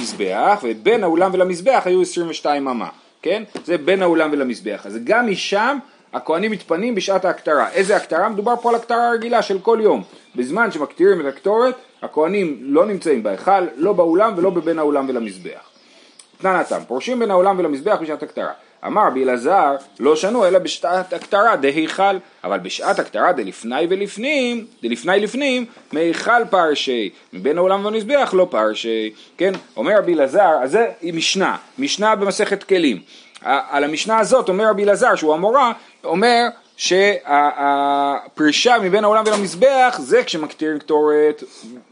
מזבח 0.02 0.60
ובין 0.64 1.04
האולם 1.04 1.32
ולמזבח 1.34 1.82
היו 1.86 2.02
22 2.02 2.68
אמה, 2.68 2.88
כן? 3.22 3.44
זה 3.66 3.78
בין 3.78 4.02
האולם 4.02 4.30
ולמזבח. 4.34 4.86
אז 4.86 4.98
גם 5.04 5.28
משם 5.32 5.78
הכהנים 6.14 6.52
מתפנים 6.52 6.96
בשעת 6.96 7.26
ההקטרה. 7.26 7.70
איזה 7.72 7.96
הקטרה? 7.96 8.30
מדובר 8.30 8.56
פה 8.62 8.70
על 8.70 8.76
הקטרה 8.76 9.08
הרגילה 9.10 9.42
של 9.42 9.60
כל 9.60 9.80
יום. 9.82 10.04
בזמן 10.36 10.72
שמקטירים 10.72 11.22
את 11.22 11.26
הקטורת, 11.26 11.76
הכהנים 12.02 12.58
לא 12.62 12.86
נמצאים 12.86 13.24
בהיכל, 13.24 13.62
לא 13.76 13.94
באולם 13.94 14.34
ולא 14.38 14.50
בבין 14.50 14.80
האולם 14.80 15.06
ולמזבח. 15.10 15.70
תננתם, 16.42 16.80
פורשים 16.88 17.20
בין 17.20 17.32
העולם 17.32 17.60
ולמזבח 17.60 17.98
בשעת 18.02 18.24
הקטרה. 18.24 18.52
אמר 18.86 19.08
רבי 19.08 19.24
אלעזר, 19.24 19.76
לא 20.00 20.16
שנו 20.16 20.46
אלא 20.46 20.60
בשעת 20.60 21.14
הקטרה 21.14 21.56
דהיכל, 21.56 22.18
אבל 22.44 22.60
בשעת 22.60 23.00
הקטרה 23.00 23.32
דלפני 23.32 23.88
ולפנים, 23.90 24.66
דלפני 24.84 25.20
לפנים, 25.20 25.66
מהיכל 25.92 26.46
פרשי, 26.50 27.10
מבין 27.34 27.58
העולם 27.58 27.86
והמזבח 27.86 28.34
לא 28.34 28.48
פרשי, 28.52 29.14
כן, 29.38 29.52
אומר 29.78 29.98
רבי 29.98 30.14
אלעזר, 30.14 30.52
אז 30.62 30.72
זה 30.72 30.88
משנה, 31.04 31.58
משנה 31.80 32.16
במסכת 32.16 32.64
כלים. 32.64 33.02
על 33.46 33.84
המשנה 33.84 34.20
הזאת 34.20 34.50
אומר 34.50 34.70
רבי 34.70 34.84
אלעזר, 34.84 35.16
שהוא 35.16 35.34
המורה, 35.34 35.72
אומר 36.04 36.48
שהפרישה 36.78 38.76
מבין 38.84 39.04
העולם 39.04 39.24
ולמזבח 39.28 39.98
זה 40.00 40.24
כשמקטיר 40.24 40.78
קטורת 40.78 41.44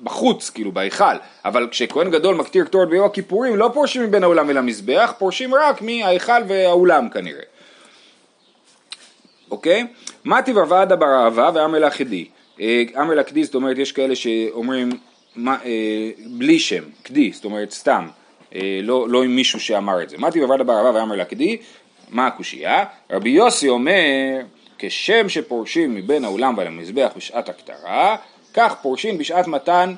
בחוץ, 0.03 0.49
כאילו 0.49 0.71
בהיכל, 0.71 1.15
אבל 1.45 1.67
כשכהן 1.71 2.11
גדול 2.11 2.35
מקטיר 2.35 2.65
קטורת 2.65 2.89
ביום 2.89 3.05
הכיפורים 3.05 3.55
לא 3.55 3.69
פורשים 3.73 4.03
מבין 4.03 4.23
העולם 4.23 4.45
ולמזבח, 4.49 5.13
פורשים 5.17 5.55
רק 5.55 5.81
מההיכל 5.81 6.41
והאולם 6.47 7.09
כנראה. 7.09 7.43
אוקיי? 9.51 9.87
מתי 10.25 10.51
ורבעדה 10.55 10.95
בר 10.95 11.23
אהבה 11.23 11.49
ואמר 11.53 11.79
לה 11.79 11.89
קדי. 11.89 12.25
אה, 12.61 12.83
אמר 13.01 13.13
לה 13.13 13.23
קדי 13.23 13.43
זאת 13.43 13.55
אומרת 13.55 13.77
יש 13.77 13.91
כאלה 13.91 14.15
שאומרים 14.15 14.89
מה, 15.35 15.57
אה, 15.65 16.11
בלי 16.25 16.59
שם, 16.59 16.83
קדי, 17.03 17.31
זאת 17.31 17.45
אומרת 17.45 17.71
סתם, 17.71 18.07
אה, 18.55 18.79
לא, 18.83 19.09
לא 19.09 19.23
עם 19.23 19.35
מישהו 19.35 19.59
שאמר 19.59 20.03
את 20.03 20.09
זה. 20.09 20.17
מתי 20.17 20.41
ורבעדה 20.41 20.63
בר 20.63 20.77
אהבה 20.77 20.99
ואמר 20.99 21.15
לה 21.15 21.25
קדי, 21.25 21.57
מה 22.09 22.27
הקושייה? 22.27 22.85
רבי 23.11 23.29
יוסי 23.29 23.69
אומר 23.69 24.41
כשם 24.85 25.29
שפורשים 25.29 25.95
מבין 25.95 26.25
האולם 26.25 26.57
ולמזבח 26.57 27.11
בשעת 27.17 27.49
הקטרה, 27.49 28.15
כך 28.53 28.75
פורשים 28.81 29.17
בשעת 29.17 29.47
מתן 29.47 29.93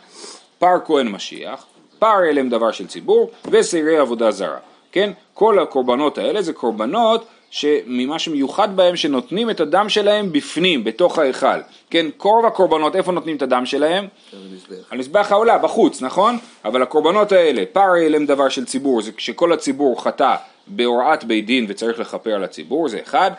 פר 0.60 0.76
כהן 0.86 1.08
משיח, 1.08 1.66
פר 2.00 2.18
הלם 2.30 2.50
דבר 2.50 2.72
של 2.72 2.88
ציבור 2.88 3.32
ושעירי 3.52 3.98
עבודה 3.98 4.32
זרה. 4.32 4.58
כן? 4.92 5.12
כל 5.34 5.60
הקורבנות 5.60 6.18
האלה 6.18 6.42
זה 6.42 6.54
קורבנות 6.54 7.26
שממה 7.50 8.20
שמיוחד 8.20 8.76
בהם 8.76 8.96
שנותנים 8.96 9.50
את 9.50 9.60
הדם 9.60 9.90
שלהם 9.90 10.32
בפנים, 10.32 10.84
בתוך 10.84 11.20
ההיכל. 11.20 11.60
כן? 11.90 12.06
קורב 12.18 12.46
הקורבנות, 12.46 12.96
איפה 12.96 13.12
נותנים 13.12 13.36
את 13.36 13.42
הדם 13.42 13.66
שלהם? 13.66 14.08
על 14.34 14.40
המזבח. 14.52 14.94
מזבח 14.94 15.32
העולה, 15.32 15.58
בחוץ, 15.58 16.02
נכון? 16.02 16.38
אבל 16.66 16.82
הקורבנות 16.82 17.32
האלה, 17.32 17.64
פר 17.74 17.94
הלם 18.06 18.26
דבר 18.26 18.50
של 18.50 18.66
ציבור, 18.66 19.02
זה 19.02 19.12
כשכל 19.12 19.54
הציבור 19.54 20.04
חטא 20.04 20.36
בהוראת 20.68 21.24
בית 21.24 21.46
דין 21.46 21.66
וצריך 21.68 22.00
לכפר 22.00 22.32
על 22.32 22.44
הציבור, 22.44 22.90
זה 22.90 23.00
אחד. 23.04 23.32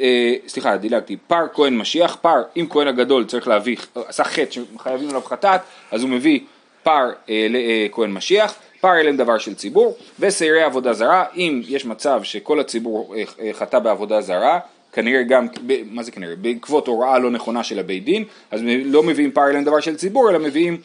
אה, 0.00 0.34
סליחה, 0.48 0.76
דילגתי, 0.76 1.16
פר 1.16 1.46
כהן 1.54 1.76
משיח, 1.76 2.16
פר, 2.20 2.42
אם 2.56 2.66
כהן 2.70 2.88
הגדול 2.88 3.24
צריך 3.24 3.48
להביא, 3.48 3.76
עשה 3.94 4.24
חטא 4.24 4.50
שחייבים 4.50 5.08
עליו 5.08 5.22
חטאת, 5.22 5.60
אז 5.90 6.02
הוא 6.02 6.10
מביא 6.10 6.40
פר 6.82 7.10
אה, 7.28 7.46
לכהן 7.50 8.12
משיח, 8.12 8.54
פר 8.80 9.00
אליהם 9.00 9.16
דבר 9.16 9.38
של 9.38 9.54
ציבור, 9.54 9.96
ושעירי 10.20 10.62
עבודה 10.62 10.92
זרה, 10.92 11.24
אם 11.36 11.62
יש 11.68 11.86
מצב 11.86 12.20
שכל 12.22 12.60
הציבור 12.60 13.14
אה, 13.16 13.22
אה, 13.40 13.50
חטא 13.52 13.78
בעבודה 13.78 14.20
זרה, 14.20 14.58
כנראה 14.92 15.22
גם, 15.22 15.46
מה 15.90 16.02
זה 16.02 16.10
כנראה, 16.12 16.36
בעקבות 16.36 16.86
הוראה 16.86 17.18
לא 17.18 17.30
נכונה 17.30 17.64
של 17.64 17.78
הבית 17.78 18.04
דין, 18.04 18.24
אז 18.50 18.60
לא 18.84 19.02
מביאים 19.02 19.30
פר 19.30 19.48
אליהם 19.48 19.64
דבר 19.64 19.80
של 19.80 19.96
ציבור, 19.96 20.30
אלא 20.30 20.38
מביאים 20.38 20.80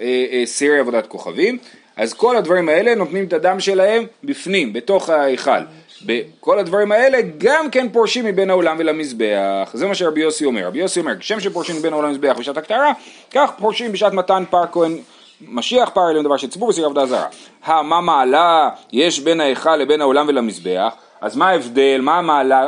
אה, 0.00 0.26
אה, 0.32 0.46
שעירי 0.46 0.78
עבודת 0.78 1.06
כוכבים, 1.06 1.58
אז 1.96 2.14
כל 2.14 2.36
הדברים 2.36 2.68
האלה 2.68 2.94
נותנים 2.94 3.24
את 3.24 3.32
הדם 3.32 3.60
שלהם 3.60 4.04
בפנים, 4.24 4.72
בתוך 4.72 5.08
ההיכל. 5.08 5.60
בכל 6.06 6.58
הדברים 6.58 6.92
האלה 6.92 7.18
גם 7.38 7.70
כן 7.70 7.88
פורשים 7.92 8.24
מבין 8.24 8.50
העולם 8.50 8.76
ולמזבח, 8.78 9.70
זה 9.72 9.86
מה 9.86 9.94
שרבי 9.94 10.20
יוסי 10.20 10.44
אומר, 10.44 10.66
רבי 10.66 10.78
יוסי 10.78 11.00
אומר, 11.00 11.18
כשם 11.18 11.40
שפורשים 11.40 11.76
מבין 11.76 11.92
העולם 11.92 12.08
ולמזבח 12.08 12.36
בשעת 12.38 12.56
הקטרה, 12.56 12.92
כך 13.30 13.52
פורשים 13.58 13.92
בשעת 13.92 14.12
מתן 14.12 14.44
פר 14.50 14.64
כהן 14.72 14.98
משיח 15.48 15.90
פר 15.94 16.10
אליהם 16.10 16.24
דבר 16.24 16.36
של 16.36 16.50
ציבור 16.50 16.68
וסיר 16.68 16.84
עבודה 16.84 17.06
זרה. 17.06 17.26
המה 17.64 18.00
מעלה 18.00 18.70
יש 18.92 19.20
בין 19.20 19.40
ההיכל 19.40 19.76
לבין 19.76 20.00
העולם 20.00 20.28
ולמזבח, 20.28 20.94
אז 21.20 21.36
מה 21.36 21.48
ההבדל, 21.48 22.00
מה 22.00 22.18
המעלה, 22.18 22.66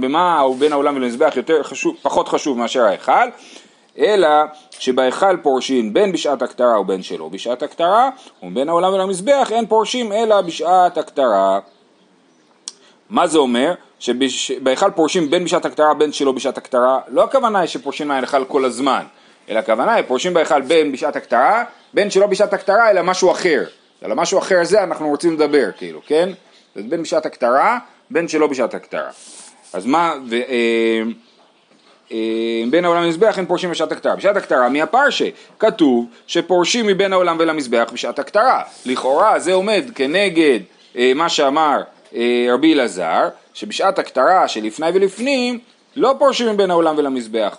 במה 0.00 0.42
בין 0.58 0.72
העולם 0.72 0.96
ולמזבח 0.96 1.32
יותר 1.36 1.62
חשוב, 1.62 1.96
פחות 2.02 2.28
חשוב 2.28 2.58
מאשר 2.58 2.82
ההיכל? 2.82 3.28
אלא 4.00 4.28
שבהיכל 4.70 5.36
פורשים 5.42 5.92
בין 5.92 6.12
בשעת 6.12 6.42
הקטרה 6.42 6.80
ובין 6.80 7.02
שלא 7.02 7.28
בשעת 7.28 7.62
הקטרה, 7.62 8.10
ובין 8.42 8.68
העולם 8.68 8.92
ולמזבח 8.92 9.48
אין 9.52 9.66
פורשים 9.66 10.12
אלא 10.12 10.40
בשעת 10.40 10.98
הקטרה. 10.98 11.58
מה 13.10 13.26
זה 13.26 13.38
אומר? 13.38 13.74
שבהיכל 13.98 14.90
פורשים 14.90 15.30
בין 15.30 15.44
בשעת 15.44 15.64
הקטרה 15.64 15.94
בין 15.94 16.12
שלא 16.12 16.32
בשעת 16.32 16.58
הקטרה, 16.58 17.00
לא 17.08 17.24
הכוונה 17.24 17.60
היא 17.60 17.68
שפורשים 17.68 18.08
מההיכל 18.08 18.44
כל 18.44 18.64
הזמן, 18.64 19.04
אלא 19.48 19.58
הכוונה 19.58 19.94
היא 19.94 20.04
פורשים 20.08 20.34
בהיכל 20.34 20.60
בין 20.60 20.92
בשעת 20.92 21.16
הקטרה, 21.16 21.64
בין 21.94 22.10
שלא 22.10 22.26
בשעת 22.26 22.52
הקטרה 22.52 22.90
אלא 22.90 23.02
משהו 23.02 23.30
אחר. 23.30 23.64
על 24.02 24.12
המשהו 24.12 24.38
אחר 24.38 24.60
הזה 24.60 24.82
אנחנו 24.82 25.08
רוצים 25.08 25.34
לדבר, 25.34 25.70
כאילו, 25.76 26.00
כן? 26.06 26.28
אז 26.76 26.82
בין 26.84 27.02
בשעת 27.02 27.26
הקטרה, 27.26 27.78
בין 28.10 28.28
שלא 28.28 28.46
בשעת 28.46 28.74
הקטרה. 28.74 29.10
אז 29.72 29.86
מה, 29.86 30.14
ו, 30.30 30.34
אה, 30.34 31.02
בין 32.70 32.84
העולם 32.84 33.02
למזבח 33.02 33.38
אין 33.38 33.46
פורשים 33.46 33.70
בשעת 33.70 33.92
הקטרה. 33.92 34.16
בשעת 34.16 34.36
הקטרה 34.36 34.68
מי 34.68 34.82
הפרשה? 34.82 35.28
כתוב 35.58 36.06
שפורשים 36.26 36.86
מבין 36.86 37.12
העולם 37.12 37.36
ולמזבח 37.40 37.90
בשעת 37.92 38.18
הקטרה. 38.18 38.62
לכאורה 38.86 39.38
זה 39.38 39.52
עומד 39.52 39.84
כנגד 39.94 40.60
אה, 40.98 41.12
מה 41.14 41.28
שאמר 41.28 41.82
אה, 42.14 42.46
רבי 42.52 42.74
אלעזר, 42.74 43.28
שבשעת 43.54 43.98
הקטרה 43.98 44.48
שלפני 44.48 44.86
ולפנים 44.94 45.58
לא 45.96 46.14
פורשים 46.18 46.48
מבין 46.48 46.70
העולם 46.70 46.98
ולמזבח. 46.98 47.58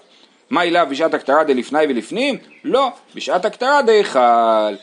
מה 0.49 0.63
אליו 0.63 0.87
בשעת 0.89 1.13
הקטרה 1.13 1.43
דלפני 1.43 1.83
ולפנים? 1.89 2.37
לא, 2.63 2.91
בשעת 3.15 3.45
הקטרה 3.45 3.81
דהיכל. 3.81 4.75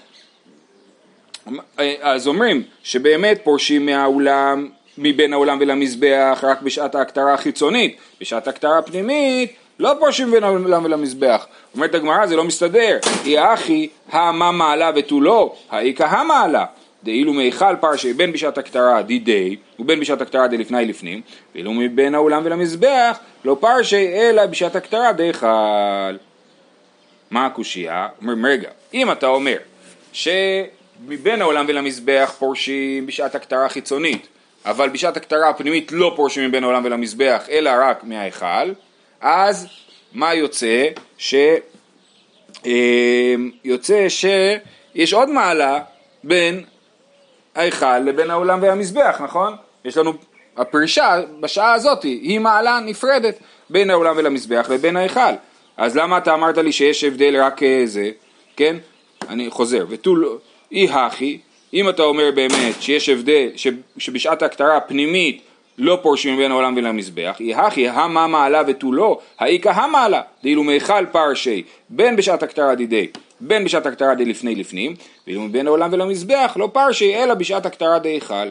אז 2.00 2.26
אומרים 2.26 2.62
שבאמת 2.82 3.40
פורשים 3.44 3.86
מהאולם, 3.86 4.68
מבין 4.98 5.32
העולם 5.32 5.58
ולמזבח 5.60 6.38
רק 6.42 6.62
בשעת 6.62 6.94
ההקטרה 6.94 7.34
החיצונית, 7.34 7.96
בשעת 8.20 8.46
ההקטרה 8.46 8.78
הפנימית 8.78 9.52
לא 9.78 9.94
פורשים 10.00 10.30
בין 10.30 10.44
העולם 10.44 10.84
ולמזבח. 10.84 11.46
אומרת 11.74 11.94
הגמרא 11.94 12.26
זה 12.26 12.36
לא 12.36 12.44
מסתדר, 12.44 12.98
היא 13.24 13.40
אחי 13.40 13.88
המה 14.10 14.52
מעלה 14.52 14.90
ותו 14.96 15.20
לא, 15.20 15.54
האיכא 15.70 16.02
המעלה. 16.02 16.64
דאילו 17.04 17.32
מיכל 17.32 17.76
פרשי 17.80 18.12
בין 18.12 18.32
בשעת 18.32 18.58
הקטרה 18.58 19.02
דידי 19.02 19.56
ובין 19.78 20.00
בשעת 20.00 20.20
הקטרה 20.20 20.48
דלפני 20.48 20.86
לפנים 20.86 21.20
ואילו 21.54 21.72
מבין 21.72 22.14
העולם 22.14 22.42
ולמזבח 22.44 23.18
לא 23.44 23.56
פרשי 23.60 24.08
אלא 24.08 24.46
בשעת 24.46 24.76
הקטרה 24.76 25.12
דהיכל. 25.12 25.46
מה 27.30 27.46
הקושייה? 27.46 28.08
אומרים 28.20 28.46
רגע, 28.46 28.68
אם 28.94 29.12
אתה 29.12 29.26
אומר 29.26 29.56
שמבין 30.12 31.42
העולם 31.42 31.64
ולמזבח 31.68 32.34
פורשים 32.38 33.06
בשעת 33.06 33.34
הקטרה 33.34 33.66
החיצונית 33.66 34.28
אבל 34.70 34.88
בשעת 34.88 35.16
הקטרה 35.16 35.48
הפנימית 35.48 35.92
לא 35.92 36.12
פורשים 36.16 36.48
מבין 36.48 36.64
העולם 36.64 36.84
ולמזבח 36.84 37.42
אלא 37.50 37.70
רק 37.80 38.04
מההיכל 38.04 38.72
אז 39.20 39.66
מה 40.12 40.34
יוצא? 40.34 40.88
ש... 41.18 41.34
אה, 42.66 43.34
יוצא 43.64 44.06
שיש 44.08 45.12
עוד 45.12 45.30
מעלה 45.30 45.80
בין 46.24 46.64
ההיכל 47.54 47.98
לבין 47.98 48.30
העולם 48.30 48.62
והמזבח, 48.62 49.20
נכון? 49.24 49.56
יש 49.84 49.96
לנו, 49.96 50.12
הפרישה 50.56 51.16
בשעה 51.40 51.72
הזאת 51.72 52.02
היא 52.02 52.40
מעלה 52.40 52.80
נפרדת 52.80 53.38
בין 53.70 53.90
העולם 53.90 54.14
ולמזבח 54.16 54.66
לבין 54.70 54.96
ההיכל. 54.96 55.34
אז 55.76 55.96
למה 55.96 56.18
אתה 56.18 56.34
אמרת 56.34 56.58
לי 56.58 56.72
שיש 56.72 57.04
הבדל 57.04 57.40
רק 57.40 57.62
אה, 57.62 57.82
זה, 57.84 58.10
כן? 58.56 58.76
אני 59.28 59.50
חוזר, 59.50 59.86
ותול 59.88 60.38
אי 60.72 60.88
הכי, 60.90 61.38
אם 61.74 61.88
אתה 61.88 62.02
אומר 62.02 62.30
באמת 62.34 62.82
שיש 62.82 63.08
הבדל, 63.08 63.48
שבשעת 63.98 64.42
ההקטרה 64.42 64.76
הפנימית 64.76 65.42
לא 65.78 65.98
פורשים 66.02 66.36
בין 66.36 66.50
העולם 66.50 66.76
ולמזבח, 66.76 67.36
הכי 67.54 67.88
המה 67.88 68.26
מעלה 68.26 68.62
ותו 68.66 68.92
לא, 68.92 69.18
האיכא 69.38 69.68
המעלה, 69.68 70.20
דאילו 70.42 70.64
מיכל 70.64 71.06
פרשי, 71.12 71.62
בין 71.88 72.16
בשעת 72.16 72.42
הקטרה 72.42 72.74
דידי 72.74 73.06
בין 73.40 73.64
בשעת 73.64 73.86
הקטרה 73.86 74.14
די 74.14 74.24
לפני 74.24 74.54
לפנים, 74.54 74.94
ואילו 75.26 75.40
מבין 75.40 75.66
העולם 75.66 75.92
ולמזבח 75.92 76.52
לא 76.56 76.68
פרשי 76.72 77.14
אלא 77.14 77.34
בשעת 77.34 77.66
הקטרה 77.66 77.98
די 77.98 78.08
היכל. 78.08 78.48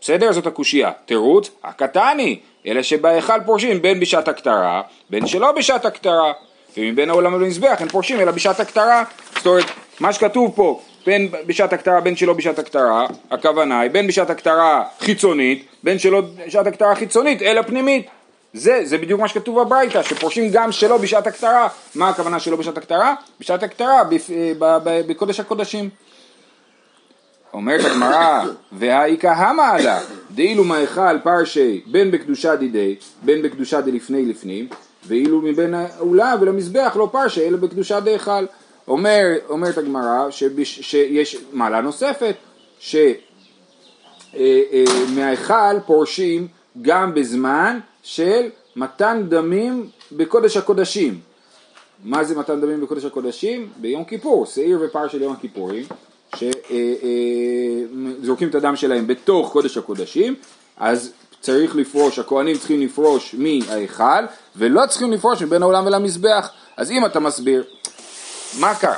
בסדר? 0.00 0.32
זאת 0.32 0.46
הקושייה. 0.46 0.90
תירוץ, 1.06 1.50
הקטני, 1.64 2.38
אלא 2.66 2.82
שבהיכל 2.82 3.40
פורשים 3.46 3.82
בין 3.82 4.00
בשעת 4.00 4.28
הקטרה, 4.28 4.82
בין 5.10 5.26
שלא 5.26 5.52
בשעת 5.52 5.84
הקטרה. 5.84 6.32
ומבין 6.76 7.10
העולם 7.10 7.34
ולמזבח 7.34 7.76
הם 7.80 7.88
פורשים 7.88 8.20
אלא 8.20 8.30
בשעת 8.30 8.60
הקטרה. 8.60 9.04
זאת 9.36 9.46
אומרת, 9.46 9.64
מה 10.00 10.12
שכתוב 10.12 10.52
פה, 10.56 10.80
בין 11.08 11.28
בשעת 11.46 11.72
הקטרה 11.72 12.00
בין 12.00 12.16
שלא 12.16 12.32
בשעת 12.32 12.58
הקטרה, 12.58 13.06
הכוונה 13.30 13.80
היא 13.80 13.90
בין 13.90 14.06
בשעת 14.06 14.30
הקטרה 14.30 14.84
חיצונית, 15.00 15.64
בין 15.82 15.98
שלא 15.98 16.22
בשעת 16.46 16.66
הקטרה 16.66 16.94
חיצונית, 16.94 17.42
אלא 17.42 17.62
פנימית. 17.62 18.06
זה, 18.52 18.80
זה 18.84 18.98
בדיוק 18.98 19.20
מה 19.20 19.28
שכתוב 19.28 19.60
בברייתא, 19.60 20.02
שפורשים 20.02 20.50
גם 20.52 20.72
שלא 20.72 20.96
בשעת 20.96 21.26
הקטרה. 21.26 21.68
מה 21.94 22.08
הכוונה 22.08 22.40
שלא 22.40 22.56
בשעת 22.56 22.78
הקטרה? 22.78 23.14
בשעת 23.40 23.62
הקטרה, 23.62 24.02
אה, 24.32 24.52
בקודש 25.06 25.40
הקודשים. 25.40 25.90
אומרת 27.52 27.84
הגמרא, 27.84 28.44
והאיכא 28.72 29.26
המעלה, 29.26 30.00
דאילו 30.30 30.64
מהיכל 30.64 31.18
פרשי 31.18 31.82
בין 31.86 32.10
בקדושה 32.10 32.56
דידי, 32.56 32.96
בין 33.22 33.42
בקדושה 33.42 33.80
דלפני 33.80 34.26
לפנים, 34.26 34.68
ואילו 35.06 35.40
מבין 35.40 35.74
האולה 35.74 36.34
ולמזבח 36.40 36.92
לא 36.96 37.08
פרשי, 37.12 37.48
אלא 37.48 37.56
בקדושה 37.56 38.00
דהיכל. 38.00 38.44
אומר, 38.88 39.24
אומרת 39.48 39.78
הגמרא 39.78 40.30
שיש 40.30 41.36
מעלה 41.52 41.80
נוספת, 41.80 42.36
שמהיכל 42.80 43.02
אה, 45.52 45.72
אה, 45.74 45.80
פורשים 45.86 46.48
גם 46.82 47.14
בזמן 47.14 47.78
של 48.02 48.48
מתן 48.76 49.22
דמים 49.28 49.88
בקודש 50.12 50.56
הקודשים. 50.56 51.20
מה 52.04 52.24
זה 52.24 52.34
מתן 52.34 52.60
דמים 52.60 52.80
בקודש 52.80 53.04
הקודשים? 53.04 53.68
ביום 53.76 54.04
כיפור, 54.04 54.46
שעיר 54.46 54.78
ופר 54.82 55.08
של 55.08 55.22
יום 55.22 55.32
הכיפורים, 55.32 55.84
שזורקים 58.22 58.48
את 58.48 58.54
הדם 58.54 58.76
שלהם 58.76 59.06
בתוך 59.06 59.52
קודש 59.52 59.76
הקודשים, 59.76 60.34
אז 60.76 61.12
צריך 61.40 61.76
לפרוש, 61.76 62.18
הכהנים 62.18 62.58
צריכים 62.58 62.80
לפרוש 62.80 63.34
מההיכל, 63.38 64.24
ולא 64.56 64.86
צריכים 64.86 65.12
לפרוש 65.12 65.42
מבין 65.42 65.62
העולם 65.62 65.86
ולמזבח. 65.86 66.50
אז 66.76 66.90
אם 66.90 67.06
אתה 67.06 67.20
מסביר, 67.20 67.64
מה 68.54 68.74
קרה? 68.74 68.96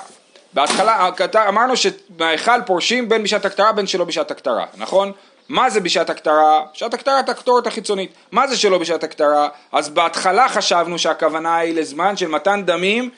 בהתחלה 0.52 1.09
אמרנו 1.49 1.75
שמההיכל 1.76 2.62
פורשים 2.66 3.09
בין 3.09 3.23
בשעת 3.23 3.45
הקטרה 3.45 3.73
בין 3.73 3.87
שלא 3.87 4.04
בשעת 4.04 4.30
הקטרה, 4.30 4.66
נכון? 4.76 5.12
מה 5.49 5.71
זה 5.71 5.80
בשעת 5.80 6.11
הקטרה? 6.11 6.62
בשעת 6.75 6.95
הקטרה 6.95 7.21
את 7.21 7.28
הקטורת 7.28 7.66
החיצונית. 7.66 8.12
מה 8.33 8.47
זה 8.47 8.57
שלא 8.57 8.78
בשעת 8.78 9.04
הקטרה? 9.04 9.49
אז 9.73 9.88
בהתחלה 9.88 10.49
חשבנו 10.49 10.99
שהכוונה 10.99 11.57
היא 11.57 11.75
לזמן 11.75 12.16
של 12.16 12.28
מתן 12.28 12.62
דמים 12.66 13.11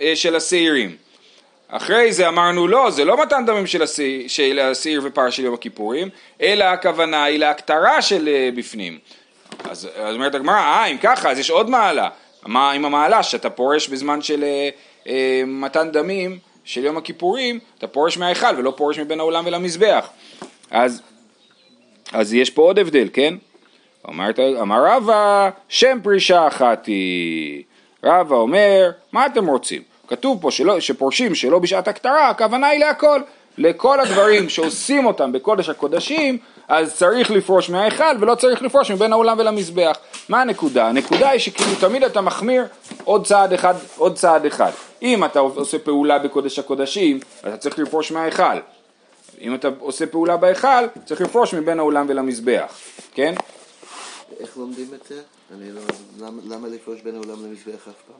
אה, 0.00 0.12
של 0.14 0.36
השעירים. 0.36 0.96
אחרי 1.68 2.12
זה 2.12 2.28
אמרנו 2.28 2.68
לא, 2.68 2.90
זה 2.90 3.04
לא 3.04 3.22
מתן 3.22 3.46
דמים 3.46 3.66
של, 3.66 3.82
השעיר, 3.82 4.28
של 4.74 5.00
ופר 5.02 5.30
של 5.30 5.44
יום 5.44 5.54
הכיפורים, 5.54 6.08
אלא 6.42 6.64
הכוונה 6.64 7.24
היא 7.24 7.38
להקטרה 7.38 8.02
של 8.02 8.28
אה, 8.28 8.48
בפנים. 8.56 8.98
אז, 9.64 9.88
אז 9.96 10.14
אומרת 10.14 10.34
הגמרא, 10.34 10.56
אה 10.56 10.86
אם 10.86 10.98
ככה 10.98 11.30
אז 11.30 11.38
יש 11.38 11.50
עוד 11.50 11.70
מעלה. 11.70 12.08
מה 12.46 12.70
עם 12.70 12.84
המעלה 12.84 13.22
שאתה 13.22 13.50
פורש 13.50 13.88
בזמן 13.88 14.22
של 14.22 14.44
אה, 14.44 14.68
אה, 15.08 15.42
מתן 15.46 15.90
דמים 15.90 16.38
של 16.64 16.84
יום 16.84 16.96
הכיפורים, 16.96 17.58
אתה 17.78 17.86
פורש 17.86 18.18
מההיכל 18.18 18.56
ולא 18.56 18.72
פורש 18.76 18.98
מבין 18.98 19.20
העולם 19.20 19.46
ולמזבח. 19.46 20.08
אז 20.70 21.02
אז 22.12 22.34
יש 22.34 22.50
פה 22.50 22.62
עוד 22.62 22.78
הבדל, 22.78 23.08
כן? 23.12 23.34
אמרת, 24.08 24.38
אמר 24.38 24.84
רבא, 24.86 25.50
שם 25.68 25.98
פרישה 26.02 26.46
אחת 26.46 26.86
היא. 26.86 27.62
רבא 28.04 28.36
אומר, 28.36 28.90
מה 29.12 29.26
אתם 29.26 29.46
רוצים? 29.46 29.82
כתוב 30.08 30.40
פה 30.40 30.50
שלא, 30.50 30.80
שפורשים 30.80 31.34
שלא 31.34 31.58
בשעת 31.58 31.88
הקטרה, 31.88 32.28
הכוונה 32.28 32.66
היא 32.66 32.80
להכל. 32.80 33.20
לכל 33.58 34.00
הדברים 34.00 34.48
שעושים 34.48 35.06
אותם 35.06 35.32
בקודש 35.32 35.68
הקודשים, 35.68 36.38
אז 36.68 36.94
צריך 36.94 37.30
לפרוש 37.30 37.70
מההיכל 37.70 38.04
ולא 38.20 38.34
צריך 38.34 38.62
לפרוש 38.62 38.90
מבין 38.90 39.12
העולם 39.12 39.36
ולמזבח. 39.38 39.96
מה 40.28 40.40
הנקודה? 40.40 40.88
הנקודה 40.88 41.30
היא 41.30 41.40
שכאילו 41.40 41.70
תמיד 41.80 42.04
אתה 42.04 42.20
מחמיר 42.20 42.64
עוד 43.04 43.26
צעד 43.26 43.52
אחד, 43.52 43.74
עוד 43.96 44.14
צעד 44.14 44.46
אחד. 44.46 44.70
אם 45.02 45.24
אתה 45.24 45.38
עושה 45.38 45.78
פעולה 45.78 46.18
בקודש 46.18 46.58
הקודשים, 46.58 47.20
אתה 47.40 47.56
צריך 47.56 47.78
לפרוש 47.78 48.12
מההיכל. 48.12 48.42
אם 49.40 49.54
אתה 49.54 49.68
עושה 49.78 50.06
פעולה 50.06 50.36
בהיכל, 50.36 50.86
צריך 51.04 51.20
לפרוש 51.20 51.54
מבין 51.54 51.78
האולם 51.78 52.06
ולמזבח, 52.08 52.78
כן? 53.14 53.34
איך 54.40 54.56
לומדים 54.56 54.86
את 54.94 55.06
זה? 55.08 55.20
אני 55.56 55.72
לא... 55.72 55.80
למה- 56.26 56.42
למה 56.56 56.68
לפרוש 56.68 57.00
בין 57.00 57.14
העולם 57.14 57.44
למזבח 57.44 57.74
אף 57.74 58.02
פעם? 58.06 58.16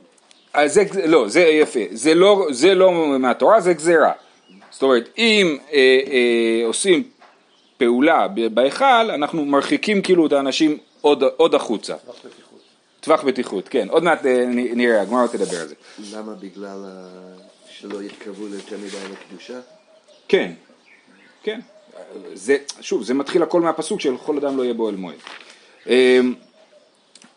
אז 0.55 0.75
זה, 0.75 0.83
לא, 1.07 1.29
זה 1.29 1.41
יפה, 1.41 1.81
זה 1.93 2.15
לא, 2.15 2.47
זה 2.51 2.75
לא 2.75 2.93
מהתורה, 3.19 3.61
זה 3.61 3.73
גזירה. 3.73 4.13
זאת 4.77 4.83
אומרת, 4.83 5.09
אם 5.19 5.59
אה, 5.73 6.01
אה, 6.07 6.67
עושים 6.67 7.03
פעולה 7.77 8.29
בהיכל, 8.55 9.11
אנחנו 9.11 9.45
מרחיקים 9.45 10.03
כאילו 10.03 10.27
את 10.27 10.33
האנשים 10.33 10.79
עוד, 11.01 11.23
עוד 11.37 11.55
החוצה. 11.55 11.95
טווח 13.01 13.25
בטיחות, 13.25 13.69
כן, 13.69 13.89
עוד 13.89 14.03
מעט 14.03 14.27
אה, 14.27 14.45
נראה, 14.51 15.01
הגמרא 15.01 15.27
תדבר 15.27 15.61
על 15.61 15.69
זה. 15.69 15.75
למה? 16.13 16.35
בגלל 16.35 16.85
שלא 17.71 18.03
יתקרבו 18.03 18.49
יותר 18.49 18.77
מדי 18.77 18.97
לקדושה? 19.13 19.61
כן, 20.29 20.53
כן. 21.43 21.61
זה, 22.35 22.57
שוב, 22.81 23.03
זה 23.03 23.15
מתחיל 23.15 23.43
הכל 23.43 23.61
מהפסוק 23.61 24.01
של 24.01 24.17
כל 24.17 24.37
אדם 24.37 24.57
לא 24.57 24.63
יהיה 24.63 24.75
בו 24.75 24.89
אל 24.89 24.97
מועד. 24.97 25.17
אמ, 25.87 26.35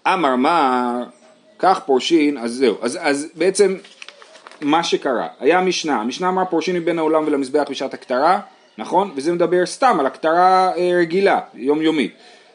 אמר 0.08 0.36
מר, 0.36 1.03
כך 1.60 1.79
פורשין, 1.86 2.38
אז 2.38 2.53
זהו, 2.53 2.77
אז, 2.81 2.98
אז 3.01 3.27
בעצם 3.36 3.77
מה 4.62 4.84
שקרה, 4.84 5.28
היה 5.39 5.62
משנה, 5.62 6.01
המשנה 6.01 6.30
אמרה 6.30 6.46
פורשין 6.46 6.75
מבין 6.75 7.00
העולם 7.00 7.24
ולמזבח 7.28 7.63
בשעת 7.70 7.94
הקטרה, 7.94 8.39
נכון? 8.78 9.12
וזה 9.16 9.34
מדבר 9.34 9.66
סתם 9.66 9.98
על 10.00 10.06
הקטרה 10.06 10.72
אה, 10.78 10.92
רגילה, 11.00 11.39
יומיומית. 11.54 12.13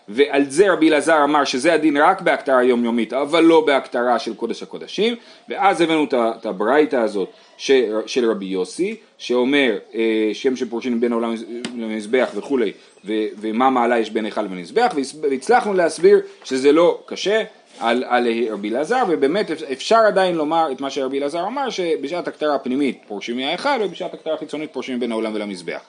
ועל 0.08 0.44
זה 0.48 0.72
רבי 0.72 0.88
אלעזר 0.88 1.24
אמר 1.24 1.44
שזה 1.44 1.72
הדין 1.72 1.96
רק 1.96 2.20
בהקטרה 2.20 2.62
יומיומית, 2.62 3.12
אבל 3.12 3.44
לא 3.44 3.60
בהקטרה 3.66 4.18
של 4.18 4.34
קודש 4.34 4.62
הקודשים, 4.62 5.14
ואז 5.48 5.80
הבאנו 5.80 6.04
את 6.14 6.46
הברייתא 6.46 6.96
הזאת 6.96 7.28
של, 7.56 7.96
של 8.06 8.30
רבי 8.30 8.46
יוסי, 8.46 8.96
שאומר 9.18 9.78
אה, 9.94 10.30
שם 10.32 10.56
שפורשין 10.56 11.00
בין 11.00 11.12
העולם 11.12 11.34
למזבח 11.76 12.28
וכולי, 12.34 12.72
ו, 13.04 13.12
ומה 13.40 13.70
מעלה 13.70 13.98
יש 13.98 14.10
בין 14.10 14.24
היכל 14.24 14.42
למזבח, 14.42 14.94
והצלחנו 15.20 15.74
להסביר 15.74 16.20
שזה 16.44 16.72
לא 16.72 17.02
קשה. 17.06 17.42
על, 17.78 18.04
על 18.08 18.26
רבי 18.50 18.70
אלעזר, 18.70 19.02
ובאמת 19.08 19.50
אפשר 19.72 19.98
עדיין 20.06 20.34
לומר 20.34 20.72
את 20.72 20.80
מה 20.80 20.90
שרבי 20.90 21.18
אלעזר 21.18 21.46
אמר, 21.46 21.70
שבשעת 21.70 22.28
הקטרה 22.28 22.54
הפנימית 22.54 22.98
פורשים 23.08 23.36
מההיכל, 23.36 23.68
ובשעת 23.80 24.14
הקטרה 24.14 24.34
החיצונית 24.34 24.72
פורשים 24.72 25.00
בין 25.00 25.12
העולם 25.12 25.34
ולמזבח. 25.34 25.80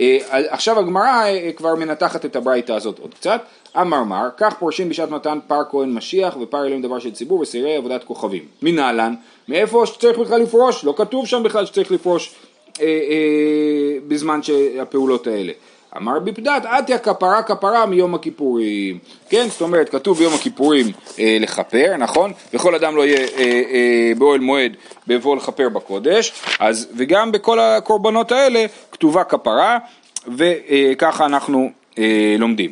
אה, 0.00 0.18
עכשיו 0.48 0.78
הגמרא 0.78 1.24
אה, 1.24 1.50
כבר 1.56 1.74
מנתחת 1.74 2.24
את 2.24 2.36
הברייתא 2.36 2.72
הזאת 2.72 2.98
עוד 2.98 3.14
קצת. 3.14 3.42
אמר 3.76 4.04
מר, 4.04 4.28
כך 4.36 4.54
פורשים 4.58 4.88
בשעת 4.88 5.10
מתן 5.10 5.38
פר 5.46 5.62
כהן 5.70 5.92
משיח 5.92 6.36
ופר 6.40 6.64
אלוהים 6.64 6.82
דבר 6.82 6.98
של 6.98 7.12
ציבור 7.12 7.40
וסירי 7.40 7.76
עבודת 7.76 8.04
כוכבים. 8.04 8.44
מנהלן, 8.62 9.14
מאיפה 9.48 9.86
שצריך 9.86 10.18
בכלל 10.18 10.40
לפרוש? 10.40 10.84
לא 10.84 10.94
כתוב 10.96 11.26
שם 11.26 11.42
בכלל 11.42 11.66
שצריך 11.66 11.90
לפרוש 11.90 12.34
אה, 12.80 12.86
אה, 12.86 13.98
בזמן 14.08 14.42
שהפעולות 14.42 15.26
האלה. 15.26 15.52
אמר 15.96 16.16
רבי 16.16 16.32
פדת, 16.32 16.64
עטיה 16.64 16.98
כפרה 16.98 17.42
כפרה 17.42 17.86
מיום 17.86 18.14
הכיפורים. 18.14 18.98
כן, 19.28 19.48
זאת 19.48 19.60
אומרת, 19.60 19.88
כתוב 19.88 20.18
ביום 20.18 20.34
הכיפורים 20.34 20.86
אה, 21.18 21.36
לכפר, 21.40 21.96
נכון? 21.98 22.32
וכל 22.54 22.74
אדם 22.74 22.96
לא 22.96 23.06
יהיה 23.06 23.18
אה, 23.18 23.42
אה, 23.70 24.12
באוהל 24.18 24.40
מועד 24.40 24.76
בבוא 25.06 25.36
לכפר 25.36 25.68
בקודש, 25.68 26.32
אז, 26.58 26.88
וגם 26.96 27.32
בכל 27.32 27.60
הקורבנות 27.60 28.32
האלה 28.32 28.66
כתובה 28.92 29.24
כפרה, 29.24 29.78
וככה 30.26 31.26
אנחנו 31.26 31.70
אה, 31.98 32.36
לומדים. 32.38 32.70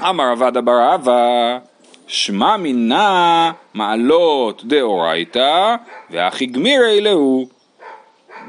אמר 0.00 0.24
עבד 0.24 0.56
אבר 0.56 0.94
אבא, 0.94 1.58
שמע 2.06 2.56
מינה 2.56 3.52
מעלות 3.74 4.64
דאורייתא, 4.64 5.76
והכי 6.10 6.46
גמירי 6.46 7.00
להו. 7.00 7.57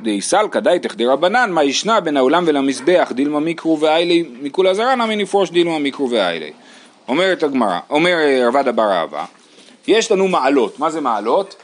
דאיסלקא 0.04 0.60
דייתך 0.60 0.96
דרבנן, 0.96 1.52
מה 1.52 1.64
ישנה 1.64 2.00
בין 2.00 2.18
העולם 2.18 2.44
ולמזבח, 2.48 3.12
דילמה 3.16 3.40
מיקרו 3.40 3.80
ואיילי, 3.80 4.26
מכול 4.42 4.68
עזרא 4.68 4.96
נמי 4.96 5.16
נפרוש 5.16 5.52
דילמה 5.52 5.80
מיקרו 5.80 6.10
ואיילי. 6.10 6.52
אומרת 7.08 7.44
הגמרא, 7.44 7.80
אומר 7.90 8.18
אה, 8.20 8.48
רבד 8.48 8.68
אבר 8.68 9.04
אבא, 9.04 9.26
יש 9.88 10.12
לנו 10.12 10.28
מעלות, 10.28 10.80
מה 10.80 10.90
זה 10.90 11.02
מעלות? 11.02 11.56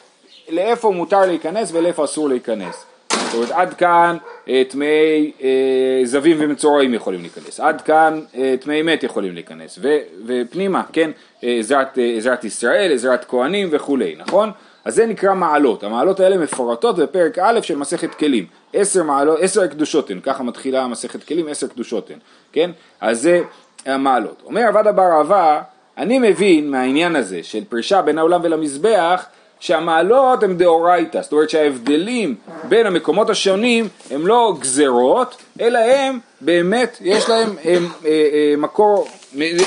לאיפה 0.49 0.91
מותר 0.91 1.25
להיכנס 1.25 1.71
ולאיפה 1.73 2.03
אסור 2.03 2.29
להיכנס. 2.29 2.85
זאת 3.13 3.33
אומרת, 3.33 3.51
עד 3.51 3.73
כאן 3.73 4.17
אה, 4.49 4.63
טמאי 4.69 5.31
אה, 5.43 6.01
זבים 6.03 6.37
ומצורעים 6.39 6.93
יכולים 6.93 7.21
להיכנס, 7.21 7.59
עד 7.59 7.81
כאן 7.81 8.21
טמאי 8.59 8.81
מת 8.81 9.03
יכולים 9.03 9.33
להיכנס, 9.33 9.79
ו, 9.81 9.97
ופנימה, 10.25 10.83
כן, 10.93 11.11
עזרת 11.41 12.43
ישראל, 12.43 12.91
עזרת 12.93 13.25
כהנים 13.25 13.67
וכולי, 13.71 14.15
נכון? 14.17 14.51
אז 14.85 14.95
זה 14.95 15.05
נקרא 15.05 15.33
מעלות, 15.33 15.83
המעלות 15.83 16.19
האלה 16.19 16.37
מפורטות 16.37 16.95
בפרק 16.95 17.39
א' 17.39 17.59
של 17.61 17.75
מסכת 17.75 18.15
כלים, 18.15 18.45
עשר 18.73 19.03
מעלות, 19.03 19.37
עשר 19.41 19.67
קדושות 19.67 20.09
הן, 20.09 20.19
ככה 20.23 20.43
מתחילה 20.43 20.87
מסכת 20.87 21.23
כלים, 21.23 21.47
עשר 21.47 21.67
קדושות 21.67 22.09
הן, 22.09 22.17
כן? 22.51 22.71
אז 23.01 23.21
זה 23.21 23.41
המעלות. 23.85 24.41
אומר 24.45 24.61
עבד 24.61 24.87
אבר 24.87 25.17
אהבה, 25.17 25.61
אני 25.97 26.19
מבין 26.19 26.71
מהעניין 26.71 27.15
הזה 27.15 27.39
של 27.43 27.63
פרישה 27.69 28.01
בין 28.01 28.17
העולם 28.17 28.41
ולמזבח, 28.43 29.25
שהמעלות 29.59 30.43
הן 30.43 30.57
דאורייתא, 30.57 31.21
זאת 31.21 31.31
אומרת 31.31 31.49
שההבדלים 31.49 32.35
בין 32.63 32.85
המקומות 32.85 33.29
השונים 33.29 33.87
הם 34.11 34.27
לא 34.27 34.55
גזרות, 34.59 35.35
אלא 35.61 35.79
הם 35.79 36.19
באמת, 36.41 36.97
יש 37.01 37.29
להם 37.29 37.49
הם, 37.63 37.87
אה, 38.05 38.09
אה, 38.09 38.53
מקור, 38.57 39.07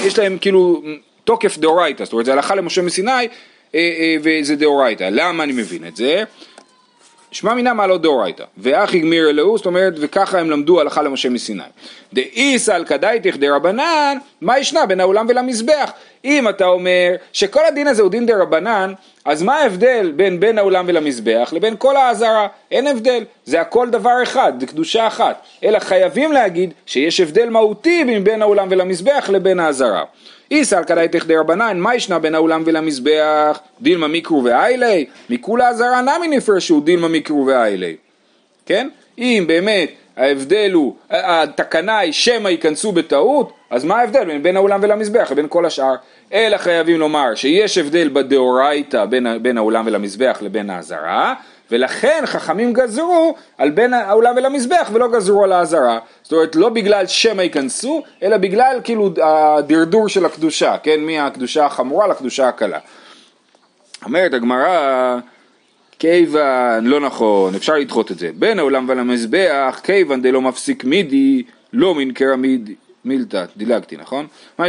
יש 0.07 0.19
להם 0.19 0.39
כאילו 0.41 0.83
תוקף 1.25 1.59
דאורייתא, 1.59 2.05
זאת 2.05 2.13
אומרת 2.13 2.27
זה 2.27 2.33
הלכה 2.33 2.55
למשה 2.55 2.83
מסיני 2.83 3.29
וזה 4.23 4.57
דאורייתא. 4.57 5.09
למה 5.13 5.45
אני 5.45 5.53
מבין 5.53 5.87
את 5.87 5.97
זה? 5.97 6.25
שמע 7.31 7.55
מינה 7.55 7.75
מעלות 7.75 8.03
דאורייתא, 8.03 8.45
ואחי 8.59 8.99
גמיר 8.99 9.31
אלוהו, 9.31 9.57
זאת 9.57 9.67
אומרת, 9.67 9.95
וככה 10.01 10.39
הם 10.39 10.51
למדו 10.51 10.81
הלכה 10.81 11.03
למשה 11.03 11.29
מסיני. 11.29 11.63
דאיסא 12.13 12.71
על 12.71 12.85
כדאיתך 12.85 13.37
דרבנן, 13.37 14.19
מה 14.41 14.59
ישנה 14.59 14.87
בין 14.87 15.01
העולם 15.01 15.27
ולמזבח? 15.29 15.91
אם 16.25 16.49
אתה 16.49 16.67
אומר 16.67 17.15
שכל 17.33 17.65
הדין 17.65 17.89
הזה 17.89 18.03
הוא 18.03 18.11
דין 18.11 18.27
דרבנן, 18.27 18.93
אז 19.25 19.43
מה 19.43 19.57
ההבדל 19.57 20.13
בין 20.17 20.41
בין 20.41 20.59
העולם 20.59 20.85
ולמזבח 20.89 21.53
לבין 21.53 21.75
כל 21.79 21.97
האזהרה? 21.97 22.47
אין 22.71 22.87
הבדל, 22.87 23.25
זה 23.45 23.61
הכל 23.61 23.91
דבר 23.91 24.23
אחד, 24.23 24.53
זה 24.61 24.67
קדושה 24.67 25.07
אחת. 25.07 25.43
אלא 25.65 25.79
חייבים 25.79 26.33
להגיד 26.33 26.75
שיש 26.87 27.21
הבדל 27.21 27.49
מהותי 27.49 28.05
בין 28.05 28.25
בין 28.25 28.43
העולם 28.43 28.69
ולמזבח 28.71 29.31
לבין 29.33 29.61
האזהרה. 29.61 30.05
איסא 30.51 30.75
על 30.75 30.85
כדאיתך 30.85 31.27
דרבנן, 31.27 31.79
מה 31.79 31.95
ישנה 31.95 32.19
בין 32.19 32.35
העולם 32.35 32.63
ולמזבח? 32.67 33.61
דילמה 33.81 34.09
מיקרו 34.09 34.45
ואיילי? 34.45 35.07
מכולה 35.31 35.69
אזהרה 35.69 36.01
נמי 36.03 36.29
נפרשו 36.29 36.81
דילמה 36.81 37.09
מיקרו 37.09 37.47
ואיילי. 37.47 37.97
כן? 38.67 38.89
אם 39.19 39.45
באמת 39.47 39.91
ההבדל 40.19 40.71
הוא, 40.73 40.95
התקנה 41.11 41.99
היא 41.99 42.13
שמא 42.13 42.49
ייכנסו 42.49 42.93
בטעות, 42.93 43.53
אז 43.71 43.85
מה 43.85 43.99
ההבדל 43.99 44.25
בין, 44.25 44.43
בין 44.43 44.57
העולם 44.57 44.81
ולמזבח 44.83 45.31
לבין 45.31 45.47
כל 45.49 45.67
השאר? 45.67 45.95
אלא 46.33 46.57
חייבים 46.57 46.99
לומר 46.99 47.35
שיש 47.35 47.79
הבדל 47.79 48.09
בדאורייתא 48.09 49.05
בין, 49.05 49.27
בין 49.43 49.59
העולם 49.59 49.87
ולמזבח 49.87 50.39
לבין 50.43 50.71
האזהרה, 50.71 51.35
ולכן 51.71 52.23
חכמים 52.27 52.73
גזרו 52.73 53.35
על 53.59 53.71
בין 53.71 53.95
העולם 53.95 54.35
ולמזבח 54.37 54.91
ולא 54.93 55.09
גזרו 55.09 55.45
על 55.45 55.53
האזהרה. 55.53 55.99
זאת 56.23 56.33
אומרת, 56.33 56.57
לא 56.57 56.69
בגלל 56.69 57.07
שמא 57.07 57.43
ייכנסו, 57.43 58.03
אלא 58.23 58.37
בגלל 58.37 58.81
כאילו 58.85 59.11
הדרדור 59.23 60.09
של 60.09 60.25
הקדושה, 60.25 60.77
כן? 60.83 61.01
מהקדושה 61.01 61.67
החמורה 61.67 62.07
לקדושה 62.07 62.49
הקלה. 62.49 62.79
אומרת 64.05 64.35
הגמרא, 64.35 65.19
כיוון, 65.99 66.87
לא 66.87 67.01
נכון, 67.01 67.55
אפשר 67.55 67.75
לדחות 67.75 68.13
את 68.13 68.19
זה. 68.19 68.31
בין 68.35 68.59
העולם 68.59 68.87
ולמזבח, 68.89 69.81
כיוון 69.85 70.23
דלא 70.23 70.41
מפסיק 70.41 70.85
מידי, 70.85 71.43
לא 71.73 71.95
מן 71.95 72.13
קרמיד 72.13 72.71
מילתא, 73.05 73.45
דילגתי, 73.57 73.97
נכון? 73.97 74.27
מה, 74.59 74.65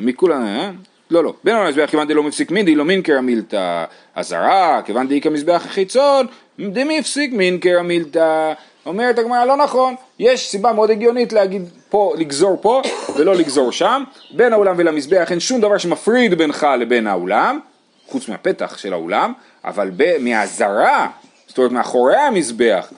מכולה, 0.00 0.70
לא, 1.10 1.24
לא. 1.24 1.34
בין 1.44 1.54
העולם 1.54 1.68
למזבח, 1.68 1.90
כיוון 1.90 2.08
דלא 2.08 2.22
מפסיק 2.22 2.50
מידי, 2.50 2.74
לא 2.74 2.84
מן 2.84 3.02
קרמילתא 3.02 3.84
אזהרה, 4.14 4.80
כיוון 4.84 5.08
דאיכא 5.08 5.28
מזבח 5.28 5.62
החיצון, 5.66 6.26
דמי 6.58 6.98
הפסיק 6.98 7.30
מן 7.34 7.58
קרמילתא. 7.58 8.52
אומרת 8.86 9.18
הגמרא, 9.18 9.44
לא 9.44 9.56
נכון, 9.56 9.94
יש 10.18 10.50
סיבה 10.50 10.72
מאוד 10.72 10.90
הגיונית 10.90 11.32
להגיד 11.32 11.62
פה, 11.88 12.12
לגזור 12.18 12.58
פה 12.62 12.82
ולא 13.16 13.34
לגזור 13.34 13.72
שם. 13.72 14.04
בין 14.30 14.52
העולם 14.52 14.74
ולמזבח 14.78 15.30
אין 15.30 15.40
שום 15.40 15.60
דבר 15.60 15.78
שמפריד 15.78 16.34
בינך 16.34 16.66
לבין 16.78 17.06
העולם. 17.06 17.60
חוץ 18.08 18.28
מהפתח 18.28 18.78
של 18.78 18.92
האולם, 18.92 19.32
אבל 19.68 19.90
מהזרה, 20.20 21.08
זאת 21.46 21.58
אומרת 21.58 21.72
מאחורי 21.72 22.16
המזבח 22.16 22.92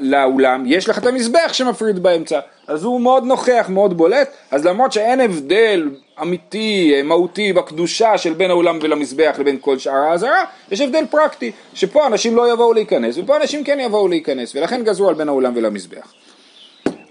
לאולם, 0.00 0.64
יש 0.66 0.88
לך 0.88 0.98
את 0.98 1.06
המזבח 1.06 1.52
שמפריד 1.52 1.98
באמצע, 1.98 2.40
אז 2.66 2.84
הוא 2.84 3.00
מאוד 3.00 3.24
נוכח, 3.24 3.66
מאוד 3.68 3.96
בולט, 3.96 4.30
אז 4.50 4.66
למרות 4.66 4.92
שאין 4.92 5.20
הבדל 5.20 5.90
אמיתי, 6.22 7.02
מהותי, 7.04 7.52
בקדושה 7.52 8.18
של 8.18 8.32
בין 8.32 8.50
האולם 8.50 8.78
ולמזבח 8.82 9.36
לבין 9.38 9.58
כל 9.60 9.78
שאר 9.78 9.92
האזהרה, 9.94 10.44
יש 10.70 10.80
הבדל 10.80 11.04
פרקטי, 11.10 11.52
שפה 11.74 12.06
אנשים 12.06 12.36
לא 12.36 12.52
יבואו 12.52 12.72
להיכנס, 12.72 13.18
ופה 13.18 13.36
אנשים 13.36 13.64
כן 13.64 13.78
יבואו 13.80 14.08
להיכנס, 14.08 14.56
ולכן 14.56 14.84
גזרו 14.84 15.08
על 15.08 15.14
בין 15.14 15.28
האולם 15.28 15.52
ולמזבח. 15.56 16.12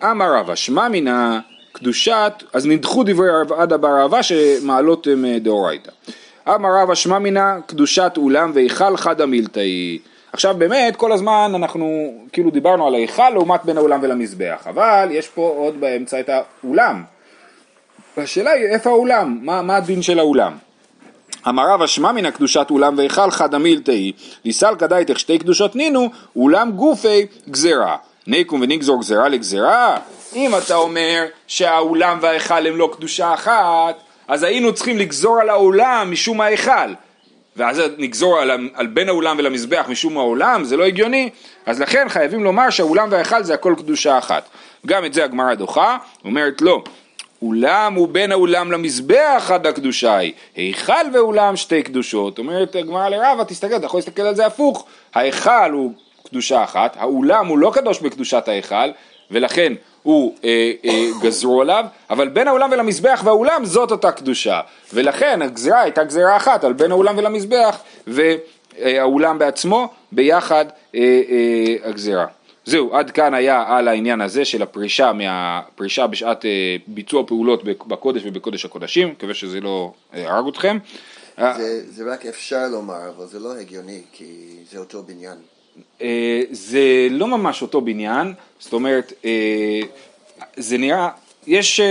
אמר 0.04 0.36
רבא, 0.36 0.56
שמע 0.56 0.88
מינה 0.88 1.40
קדושת, 1.72 2.34
אז 2.54 2.66
נדחו 2.66 3.04
דברי 3.04 3.30
עד 3.58 3.74
אבר 3.74 4.02
רבא 4.04 4.22
שמעלות 4.22 5.08
הם 5.08 5.26
דאורייתא. 5.38 5.92
אמר 6.48 6.70
רבא 6.82 6.96
שמע 6.96 7.20
מינה 7.20 7.58
קדושת 7.66 8.12
אולם 8.18 8.52
והיכל 8.54 8.98
חדא 8.98 9.26
מילתאי. 9.26 10.00
עכשיו 10.34 10.56
באמת 10.58 10.96
כל 10.96 11.12
הזמן 11.12 11.52
אנחנו 11.56 12.14
כאילו 12.32 12.52
דיברנו 12.52 12.88
על 12.88 12.96
ההיכל 12.96 13.30
לעומת 13.30 13.66
בין 13.66 13.78
האולם 13.78 14.00
ולמזבח, 14.02 14.68
אבל 14.70 15.08
יש 15.12 15.28
פה 15.28 15.54
עוד 15.58 15.82
באמצע 15.82 16.20
את 16.20 16.30
האולם. 16.30 17.04
והשאלה 18.18 18.52
היא 18.52 18.66
איפה 18.66 18.90
האולם, 18.90 19.40
מה, 19.42 19.62
מה 19.62 19.76
הדין 19.76 20.02
של 20.02 20.20
האולם? 20.20 20.54
אמר 21.48 21.64
רב 21.74 21.82
אשמע 21.82 22.12
מן 22.12 22.26
הקדושת 22.26 22.68
אולם 22.72 22.98
והיכל 22.98 23.32
חדא 23.32 23.58
מילתאי, 23.58 24.12
ליסל 24.46 24.76
כדאיתך 24.80 25.20
שתי 25.20 25.38
קדושות 25.38 25.76
נינו, 25.76 26.10
אולם 26.36 26.72
גופי 26.72 27.26
גזרה. 27.50 27.98
ניקום 28.28 28.62
ונגזור 28.62 29.00
גזרה 29.00 29.30
לגזרה, 29.30 29.98
אם 30.36 30.52
אתה 30.58 30.76
אומר 30.76 31.26
שהאולם 31.48 32.18
וההיכל 32.22 32.68
הם 32.68 32.76
לא 32.76 32.90
קדושה 32.94 33.34
אחת, 33.34 33.96
אז 34.34 34.44
היינו 34.44 34.74
צריכים 34.74 34.98
לגזור 34.98 35.40
על 35.42 35.50
האולם 35.50 36.08
משום 36.12 36.42
ההיכל. 36.42 36.94
ואז 37.56 37.82
נגזור 37.98 38.40
על, 38.40 38.70
על 38.74 38.88
בין 38.88 39.10
האולם 39.10 39.36
ולמזבח 39.40 39.86
משום 39.90 40.18
האולם, 40.18 40.64
זה 40.64 40.78
לא 40.78 40.84
הגיוני, 40.84 41.30
אז 41.66 41.82
לכן 41.82 42.10
חייבים 42.10 42.44
לומר 42.44 42.70
שהאולם 42.70 43.08
וההיכל 43.12 43.44
זה 43.44 43.54
הכל 43.54 43.76
קדושה 43.78 44.18
אחת. 44.18 44.50
גם 44.86 45.06
את 45.06 45.14
זה 45.14 45.24
הגמרא 45.24 45.54
דוחה, 45.54 45.98
אומרת 46.26 46.62
לא, 46.62 46.84
אולם 47.42 47.94
הוא 47.94 48.08
בין 48.08 48.32
האולם 48.32 48.72
למזבח 48.72 49.52
עד 49.54 49.68
הקדושה 49.68 50.18
היא, 50.18 50.34
היכל 50.56 51.06
ואולם 51.14 51.56
שתי 51.56 51.84
קדושות, 51.84 52.40
אומרת 52.40 52.76
הגמרא 52.76 53.10
לרבה, 53.10 53.46
תסתכל, 53.46 53.76
אתה 53.76 53.86
יכול 53.86 53.98
להסתכל 53.98 54.22
על 54.22 54.36
זה 54.36 54.46
הפוך, 54.46 54.86
ההיכל 55.14 55.72
הוא 55.72 55.94
קדושה 56.28 56.64
אחת, 56.64 56.96
האולם 57.00 57.48
הוא 57.48 57.58
לא 57.58 57.72
קדוש 57.74 58.00
בקדושת 58.00 58.48
ההיכל, 58.48 58.90
ולכן 59.32 59.74
הוא 60.04 60.36
אה, 60.44 60.72
אה, 60.86 61.10
גזרו 61.22 61.62
עליו, 61.62 61.86
אבל 62.10 62.28
בין 62.28 62.48
האולם 62.48 62.70
ולמזבח 62.72 63.22
והאולם 63.26 63.66
זאת 63.66 63.92
אותה 63.92 64.12
קדושה, 64.12 64.62
ולכן 64.94 65.42
הגזירה 65.42 65.82
הייתה 65.82 66.04
גזירה 66.04 66.38
אחת 66.38 66.64
על 66.64 66.74
בין 66.74 66.92
האולם 66.92 67.18
ולמזבח 67.18 67.80
והאולם 68.08 69.40
בעצמו 69.40 69.90
ביחד 70.12 70.66
אה, 70.96 71.22
אה, 71.30 71.90
הגזירה. 71.90 72.26
זהו, 72.66 72.96
עד 72.96 73.12
כאן 73.12 73.34
היה 73.34 73.64
על 73.68 73.88
העניין 73.88 74.22
הזה 74.22 74.46
של 74.46 74.62
הפרישה, 74.62 75.14
מהפרישה 75.14 76.08
בשעת 76.08 76.46
אה, 76.46 76.76
ביצוע 76.88 77.24
פעולות 77.28 77.64
בקודש 77.64 78.22
ובקודש 78.26 78.66
הקודשים, 78.66 79.10
מקווה 79.10 79.34
שזה 79.34 79.62
לא 79.62 79.94
אה, 80.14 80.34
הרג 80.34 80.48
אתכם. 80.48 80.78
זה, 81.38 81.84
זה 81.92 82.14
רק 82.14 82.26
אפשר 82.26 82.68
לומר, 82.72 83.10
אבל 83.18 83.26
זה 83.26 83.40
לא 83.40 83.56
הגיוני, 83.56 84.02
כי 84.12 84.56
זה 84.72 84.80
אותו 84.80 85.04
בניין. 85.04 85.38
אה, 86.02 86.42
זה 86.52 87.08
לא 87.12 87.28
ממש 87.28 87.62
אותו 87.62 87.82
בניין, 87.82 88.34
זאת 88.60 88.74
אומרת, 88.74 89.14
זה 90.58 90.78
נראה, 90.78 91.10
יש, 91.48 91.82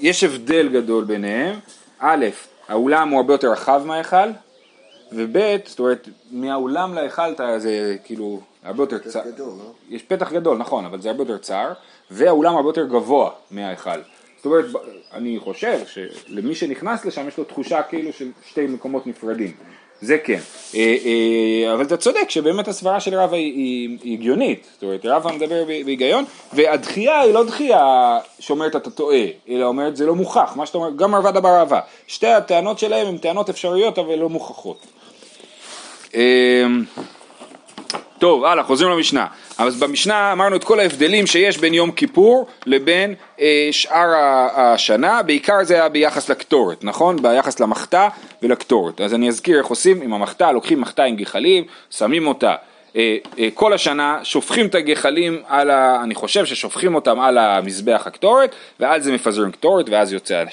יש 0.00 0.24
הבדל 0.24 0.68
גדול 0.68 1.04
ביניהם, 1.04 1.58
א', 1.98 2.26
האולם 2.68 3.08
הוא 3.08 3.20
הרבה 3.20 3.34
יותר 3.34 3.52
רחב 3.52 3.82
מההיכל, 3.86 4.30
וב', 5.12 5.38
זאת 5.66 5.78
אומרת, 5.78 6.08
מהאולם 6.30 6.94
להיכל 6.94 7.58
זה 7.58 7.96
כאילו 8.04 8.40
הרבה 8.62 8.82
יותר 8.82 8.98
צר. 8.98 9.22
לא? 9.38 9.72
יש 9.88 10.02
פתח 10.02 10.32
גדול, 10.32 10.58
נכון, 10.58 10.84
אבל 10.84 11.00
זה 11.00 11.10
הרבה 11.10 11.22
יותר 11.22 11.38
צר, 11.38 11.72
והאולם 12.10 12.56
הרבה 12.56 12.68
יותר 12.68 12.86
גבוה 12.86 13.30
מההיכל. 13.50 14.00
זאת 14.36 14.46
אומרת, 14.46 14.64
אני 15.12 15.38
חושב 15.38 15.78
שלמי 15.86 16.54
שנכנס 16.54 17.04
לשם 17.04 17.28
יש 17.28 17.38
לו 17.38 17.44
תחושה 17.44 17.82
כאילו 17.82 18.12
של 18.12 18.30
שתי 18.46 18.66
מקומות 18.66 19.06
נפרדים. 19.06 19.52
זה 20.02 20.18
כן. 20.18 20.38
אה, 20.74 20.96
אה, 21.04 21.74
אבל 21.74 21.84
אתה 21.84 21.96
צודק 21.96 22.30
שבאמת 22.30 22.68
הסברה 22.68 23.00
של 23.00 23.14
רבא 23.14 23.36
היא, 23.36 23.98
הגיונית. 24.04 24.66
זאת 24.72 24.82
אומרת, 24.82 25.06
רבא 25.06 25.32
מדבר 25.32 25.64
בהיגיון, 25.64 26.24
והדחייה 26.52 27.20
היא 27.20 27.34
לא 27.34 27.44
דחייה 27.44 28.18
שאומרת 28.38 28.76
אתה 28.76 28.90
טועה, 28.90 29.24
אלא 29.48 29.64
אומרת 29.64 29.96
זה 29.96 30.06
לא 30.06 30.14
מוכח. 30.14 30.52
מה 30.56 30.66
שאתה 30.66 30.78
אומר, 30.78 30.90
גם 30.96 31.10
מרבד 31.10 31.38
בר 31.42 31.58
אהבה. 31.58 31.80
שתי 32.06 32.26
הטענות 32.26 32.78
שלהם 32.78 33.06
הן 33.06 33.18
טענות 33.18 33.48
אפשריות 33.48 33.98
אבל 33.98 34.14
לא 34.14 34.28
מוכחות. 34.28 34.86
טוב, 38.20 38.44
הלאה, 38.44 38.64
חוזרים 38.64 38.90
למשנה. 38.90 39.26
אז 39.58 39.80
במשנה 39.80 40.32
אמרנו 40.32 40.56
את 40.56 40.64
כל 40.64 40.80
ההבדלים 40.80 41.26
שיש 41.26 41.58
בין 41.58 41.74
יום 41.74 41.90
כיפור 41.90 42.46
לבין 42.66 43.14
אה, 43.40 43.68
שאר 43.70 44.14
השנה, 44.54 45.22
בעיקר 45.22 45.64
זה 45.64 45.74
היה 45.74 45.88
ביחס 45.88 46.28
לקטורת, 46.28 46.84
נכון? 46.84 47.22
ביחס 47.22 47.60
למחתה 47.60 48.08
ולקטורת. 48.42 49.00
אז 49.00 49.14
אני 49.14 49.28
אזכיר 49.28 49.58
איך 49.58 49.66
עושים 49.66 50.02
עם 50.02 50.12
המחתה, 50.12 50.52
לוקחים 50.52 50.80
מחתה 50.80 51.04
עם 51.04 51.16
גחלים, 51.16 51.64
שמים 51.90 52.26
אותה 52.26 52.54
אה, 52.96 53.16
אה, 53.38 53.48
כל 53.54 53.72
השנה 53.72 54.18
שופכים 54.22 54.66
את 54.66 54.74
הגחלים 54.74 55.42
על 55.48 55.70
ה... 55.70 56.00
אני 56.04 56.14
חושב 56.14 56.44
ששופכים 56.44 56.94
אותם 56.94 57.20
על 57.20 57.38
המזבח 57.38 58.02
הקטורת 58.06 58.54
ועל 58.80 59.00
זה 59.00 59.12
מפזרים 59.12 59.52
קטורת 59.52 59.88
ואז 59.88 60.12
יוצא 60.12 60.44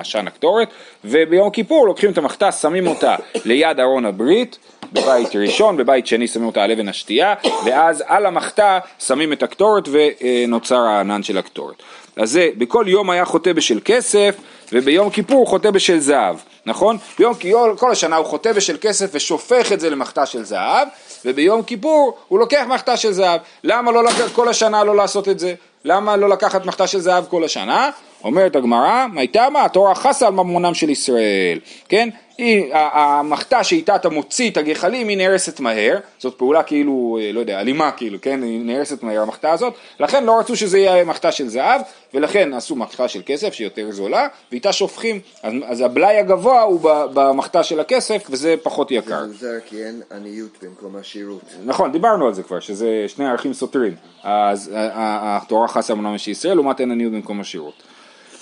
עשן 0.00 0.26
הקטורת 0.26 0.68
וביום 1.04 1.50
כיפור 1.50 1.86
לוקחים 1.86 2.10
את 2.10 2.18
המחתה 2.18 2.52
שמים 2.52 2.86
אותה 2.86 3.16
ליד 3.44 3.80
ארון 3.80 4.04
הברית 4.04 4.58
בבית 4.92 5.36
ראשון, 5.36 5.76
בבית 5.76 6.06
שני 6.06 6.28
שמים 6.28 6.46
אותה 6.46 6.62
על 6.62 6.70
אבן 6.70 6.88
השתייה 6.88 7.34
ואז 7.64 8.04
על 8.06 8.26
המחתה 8.26 8.78
שמים 8.98 9.32
את 9.32 9.42
הקטורת 9.42 9.88
ונוצר 9.92 10.78
הענן 10.78 11.22
של 11.22 11.38
הקטורת. 11.38 11.76
אז 12.16 12.30
זה, 12.30 12.48
בכל 12.58 12.84
יום 12.88 13.10
היה 13.10 13.24
חוטא 13.24 13.52
בשל 13.52 13.80
כסף 13.84 14.34
וביום 14.72 15.10
כיפור 15.10 15.46
חוטא 15.46 15.70
בשל 15.70 15.98
זהב, 15.98 16.36
נכון? 16.66 16.98
ביום 17.18 17.34
כיפור 17.34 17.76
כל 17.78 17.90
השנה 17.90 18.16
הוא 18.16 18.26
חוטא 18.26 18.52
בשל 18.52 18.76
כסף 18.80 19.10
ושופך 19.12 19.72
את 19.72 19.80
זה 19.80 19.90
למחתה 19.90 20.26
של 20.26 20.44
זהב 20.44 20.88
וביום 21.24 21.62
כיפור 21.62 22.18
הוא 22.28 22.38
לוקח 22.38 22.64
מחתה 22.68 22.96
של 22.96 23.12
זהב. 23.12 23.40
למה 23.64 23.92
לא 23.92 24.02
כל 24.32 24.48
השנה 24.48 24.84
לא 24.84 24.96
לעשות 24.96 25.28
את 25.28 25.38
זה? 25.38 25.54
למה 25.84 26.16
לא 26.16 26.28
לקחת 26.28 26.66
מחתה 26.66 26.86
של 26.86 27.00
זהב 27.00 27.24
כל 27.26 27.44
השנה? 27.44 27.90
אומרת 28.24 28.56
הגמרא, 28.56 29.06
מי 29.12 29.28
מה? 29.52 29.64
התורה 29.64 29.94
חסה 29.94 30.26
על 30.26 30.32
ממונם 30.32 30.74
של 30.74 30.90
ישראל, 30.90 31.58
כן? 31.88 32.08
היא, 32.38 32.74
המחתה 32.74 33.64
שאיתה 33.64 33.96
אתה 33.96 34.08
מוציא 34.08 34.50
את 34.50 34.56
הגחלים 34.56 35.08
היא 35.08 35.16
נהרסת 35.16 35.60
מהר, 35.60 35.98
זאת 36.18 36.34
פעולה 36.38 36.62
כאילו, 36.62 37.18
אה, 37.20 37.32
לא 37.32 37.40
יודע, 37.40 37.60
אלימה 37.60 37.90
כאילו, 37.90 38.18
כן? 38.20 38.42
היא 38.42 38.60
נהרסת 38.64 39.02
מהר 39.02 39.22
המחתה 39.22 39.52
הזאת, 39.52 39.74
לכן 40.00 40.24
לא 40.24 40.38
רצו 40.38 40.56
שזה 40.56 40.78
יהיה 40.78 41.04
מחתה 41.04 41.32
של 41.32 41.48
זהב, 41.48 41.80
ולכן 42.14 42.54
עשו 42.54 42.76
מחתה 42.76 43.08
של 43.08 43.22
כסף 43.26 43.52
שהיא 43.52 43.66
יותר 43.66 43.90
זולה, 43.90 44.26
ואיתה 44.52 44.72
שופכים, 44.72 45.20
אז, 45.42 45.52
אז 45.66 45.80
הבלאי 45.80 46.18
הגבוה 46.18 46.62
הוא 46.62 46.80
במחתה 47.14 47.62
של 47.62 47.80
הכסף 47.80 48.26
וזה 48.30 48.54
פחות 48.62 48.90
יקר. 48.90 49.20
זה 49.20 49.26
מוזר 49.26 49.60
כי 49.66 49.84
אין 49.84 50.02
עניות 50.12 50.58
במקום 50.62 50.96
עשירות. 50.96 51.42
נכון, 51.64 51.92
דיברנו 51.92 52.26
על 52.26 52.34
זה 52.34 52.42
כבר, 52.42 52.60
שזה 52.60 53.04
שני 53.06 53.28
ערכים 53.28 53.52
סותרים. 53.52 53.94
אז 54.22 54.70
התורה 54.74 55.68
חסה 55.68 55.92
אמנם 55.92 56.18
של 56.18 56.30
ישראל 56.30 56.54
לעומת 56.54 56.80
אין 56.80 56.90
עניות 56.90 57.12
במקום 57.12 57.40
עשירות. 57.40 57.74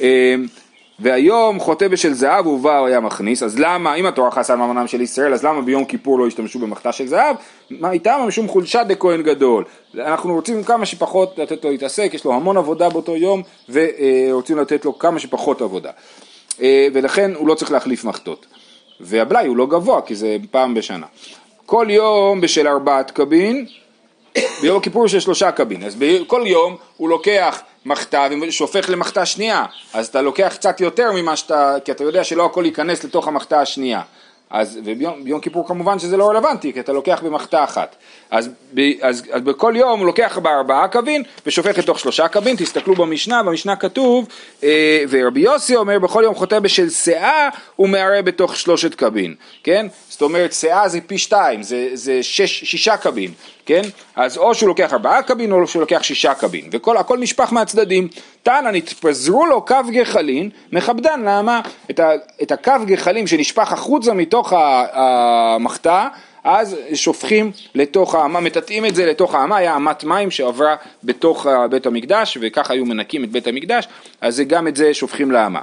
אמ, 0.01 0.47
והיום 0.99 1.61
חוטא 1.61 1.89
בשל 1.89 2.13
זהב 2.13 2.47
ובא 2.47 2.85
היה 2.85 3.01
מכניס, 3.01 3.43
אז 3.43 3.59
למה, 3.59 3.95
אם 3.95 4.07
התורה 4.07 4.31
חסה 4.31 4.53
על 4.53 4.59
ממונם 4.59 4.87
של 4.87 5.01
ישראל, 5.01 5.35
אז 5.35 5.45
למה 5.45 5.63
ביום 5.63 5.85
כיפור 5.85 6.19
לא 6.19 6.27
השתמשו 6.27 6.59
במחתה 6.59 6.93
של 6.93 7.07
זהב? 7.07 7.37
מה 7.71 7.91
איתם? 7.91 8.21
משום 8.27 8.49
חולשה 8.49 8.85
דכהן 8.85 9.23
גדול. 9.23 9.65
אנחנו 9.95 10.35
רוצים 10.35 10.63
כמה 10.63 10.87
שפחות 10.87 11.39
לתת 11.39 11.65
לו 11.65 11.71
להתעסק, 11.71 12.11
יש 12.15 12.25
לו 12.25 12.35
המון 12.35 12.57
עבודה 12.57 12.89
באותו 12.89 13.17
יום, 13.17 13.43
ורוצים 13.69 14.59
לתת 14.59 14.85
לו 14.85 14.99
כמה 14.99 15.19
שפחות 15.19 15.63
עבודה. 15.63 15.91
אה, 16.63 16.89
ולכן 16.93 17.35
הוא 17.35 17.49
לא 17.49 17.55
צריך 17.55 17.71
להחליף 17.71 18.05
מחתות. 18.05 18.47
והבלאי 19.01 19.47
הוא 19.47 19.57
לא 19.57 19.67
גבוה, 19.67 20.01
כי 20.03 20.15
זה 20.15 20.37
פעם 20.51 20.75
בשנה. 20.75 21.07
כל 21.67 21.87
יום 21.91 22.41
בשל 22.41 22.69
ארבעת 22.69 23.11
קבין, 23.11 23.67
ביום 24.63 24.77
הכיפור 24.77 25.09
של 25.09 25.21
שלושה 25.21 25.53
קבין. 25.53 25.85
אז 25.85 25.97
כל 26.27 26.43
יום 26.47 26.77
הוא 26.97 27.09
לוקח 27.09 27.63
מחתה 27.85 28.27
ושופך 28.49 28.91
למחתה 28.91 29.27
שנייה, 29.27 29.65
אז 29.93 30.07
אתה 30.07 30.23
לוקח 30.23 30.53
קצת 30.55 30.81
יותר 30.81 31.13
ממה 31.13 31.37
שאתה, 31.37 31.75
כי 31.85 31.93
אתה 31.93 32.05
יודע 32.05 32.25
שלא 32.25 32.45
הכל 32.47 32.63
ייכנס 32.67 33.05
לתוך 33.05 33.29
המחתה 33.29 33.61
השנייה. 33.61 34.03
אז 34.51 34.79
וביום 34.85 35.41
כיפור 35.41 35.69
כמובן 35.69 35.99
שזה 35.99 36.17
לא 36.17 36.29
רלוונטי, 36.29 36.73
כי 36.73 36.81
אתה 36.81 36.93
לוקח 36.93 37.23
במחתה 37.25 37.65
אחת. 37.65 37.97
אז, 38.31 38.51
ב, 38.75 38.81
אז, 39.01 39.23
אז 39.33 39.43
בכל 39.43 39.73
יום 39.77 39.99
הוא 39.99 40.07
לוקח 40.07 40.39
בארבעה 40.39 40.89
קבין 40.89 41.23
ושופך 41.47 41.79
לתוך 41.79 41.99
שלושה 41.99 42.29
קבין, 42.29 42.57
תסתכלו 42.57 42.95
במשנה, 42.95 43.43
במשנה 43.43 43.77
כתוב, 43.77 44.29
אה, 44.65 45.05
ורבי 45.09 45.41
יוסי 45.41 45.77
אומר 45.77 45.99
בכל 45.99 46.23
יום 46.25 46.35
חוטא 46.35 46.59
בשל 46.59 46.91
שאה 46.91 47.49
ומערה 47.79 48.23
בתוך 48.23 48.57
שלושת 48.57 48.95
קבין, 48.95 49.35
כן? 49.65 49.87
זאת 50.09 50.23
אומרת 50.23 50.53
שאה 50.53 50.89
זה 50.89 51.01
פי 51.07 51.19
שתיים, 51.19 51.63
זה, 51.63 51.89
זה 51.95 52.23
שש, 52.23 52.65
שישה 52.65 52.97
קבין, 52.97 53.33
כן? 53.71 53.83
אז 54.17 54.39
או 54.39 54.55
שהוא 54.55 54.69
לוקח 54.69 54.93
ארבעה 54.93 55.23
קבין 55.23 55.53
או 55.53 55.67
שהוא 55.67 55.81
לוקח 55.81 56.03
שישה 56.03 56.35
קבין, 56.35 56.71
והכל 56.73 57.19
נשפך 57.19 57.53
מהצדדים. 57.53 58.09
תנא 58.43 58.71
נתפזרו 58.71 59.47
לו 59.47 59.67
קו 59.67 59.77
גחלין, 59.91 60.51
מכבדן, 60.73 61.21
למה? 61.25 61.61
את, 61.91 62.01
ה, 62.01 62.11
את 62.43 62.53
הקו 62.53 62.73
גחלים 62.85 63.27
שנשפך 63.27 63.73
החוצה 63.73 64.13
מתוך 64.13 64.53
המחתה, 64.57 66.09
אז 66.45 66.77
שופכים 66.95 67.51
לתוך 67.75 68.15
האמה, 68.15 68.41
מטאטאים 68.41 68.87
את 68.87 68.95
זה 68.95 69.07
לתוך 69.07 69.35
האמה, 69.35 69.57
היה 69.57 69.77
אמת 69.77 70.05
מים 70.05 70.31
שעברה 70.31 70.77
בתוך 71.05 71.47
בית 71.71 71.87
המקדש, 71.87 72.39
וככה 72.41 72.73
היו 72.73 72.85
מנקים 72.85 73.25
את 73.25 73.31
בית 73.31 73.47
המקדש, 73.47 73.89
אז 74.21 74.43
גם 74.47 74.69
את 74.69 74.77
זה 74.77 74.95
שופכים 74.95 75.31
לאמה. 75.31 75.61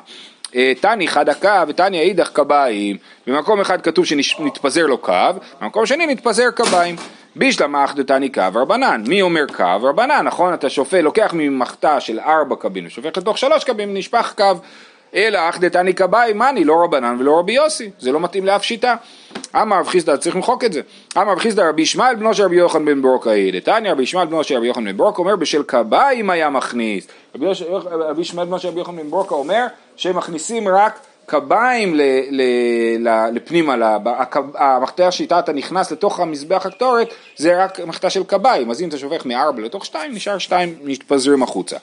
אה, 0.56 0.74
תני 0.82 1.08
חד 1.08 1.30
הקו 1.30 1.68
ותני 1.68 2.00
אידך 2.00 2.30
קביים, 2.34 2.98
במקום 3.28 3.62
אחד 3.62 3.82
כתוב 3.82 4.06
שנתפזר 4.06 4.86
לו 4.86 4.98
קו, 4.98 5.14
במקום 5.62 5.86
שני 5.86 6.08
נתפזר 6.08 6.52
קביים. 6.56 6.96
בישלמה 7.38 7.86
אחדתני 7.86 8.30
קו 8.30 8.42
רבנן, 8.56 9.04
מי 9.08 9.22
אומר 9.22 9.46
קו? 9.56 9.64
רבנן, 9.82 10.26
נכון? 10.26 10.54
אתה 10.54 10.70
שופט, 10.70 11.00
לוקח 11.04 11.32
ממחתה 11.34 12.00
של 12.00 12.20
ארבע 12.20 12.56
קבין 12.56 12.86
ושופך 12.86 13.18
לתוך 13.18 13.38
שלוש 13.38 13.64
קבין, 13.64 13.98
נשפך 13.98 14.34
קו. 14.38 14.54
אלא 15.16 15.50
אך 15.50 15.60
דתני 15.60 15.94
כבאי 15.94 16.34
מאני 16.34 16.64
לא 16.64 16.84
רבנן 16.84 17.16
ולא 17.20 17.40
רבי 17.40 17.54
יוסי, 17.54 17.90
זה 18.00 18.12
לא 18.12 18.20
מתאים 18.20 18.46
לאף 18.46 18.64
שיטה. 18.64 18.96
אמר 19.56 19.80
רב 19.80 19.88
חיסדא, 19.88 20.18
צריך 20.18 20.36
למחוק 20.36 20.64
את 20.64 20.74
זה. 20.74 20.82
אמר 21.18 21.32
רב 21.32 21.40
חיסדא 21.40 21.70
רבי 21.70 21.82
ישמעאל 21.82 22.16
בנו 22.16 22.34
של 22.34 22.44
רבי 22.44 22.56
יוחנן 22.56 22.86
בן 22.86 23.02
ברוק 23.02 23.28
ההיא, 23.28 23.54
דתניא 23.54 23.92
רבי 23.92 24.04
ישמעאל 24.04 24.28
בנו 24.28 24.44
של 24.44 24.56
רבי 24.56 24.68
יוחנן 24.68 24.86
בן 24.86 24.98
ברוק 24.98 25.20
אומר 25.20 25.36
בשל 25.36 25.64
כבאים 25.64 26.30
היה 26.30 26.50
מכניס. 26.50 27.08
רבי 27.36 28.22
ישמעאל 28.22 28.48
בנו 28.48 28.60
של 28.60 28.68
רבי 28.68 28.80
יוחנן 28.80 28.98
בן 28.98 29.10
ברוק 29.10 29.32
אומר 29.32 29.66
שמכניסים 29.96 30.68
רק 30.68 31.00
קביים 31.30 31.96
ל, 31.96 32.02
ל, 32.30 32.42
ל, 33.00 33.30
לפנימה, 33.34 33.98
המחתה 34.56 35.08
השיטה 35.08 35.40
אתה 35.40 35.54
נכנס 35.54 35.92
לתוך 35.92 36.20
המזבח 36.20 36.66
הקטורת 36.66 37.14
זה 37.36 37.64
רק 37.64 37.80
מחתה 37.80 38.10
של 38.10 38.24
קביים, 38.24 38.72
אז 38.72 38.82
אם 38.82 38.90
אתה 38.90 38.98
שופך 38.98 39.26
מארבע 39.26 39.62
לתוך 39.62 39.86
שתיים, 39.86 40.14
נשאר 40.14 40.38
שתיים 40.38 40.76
מתפזרים 40.84 41.44
החוצה. 41.44 41.78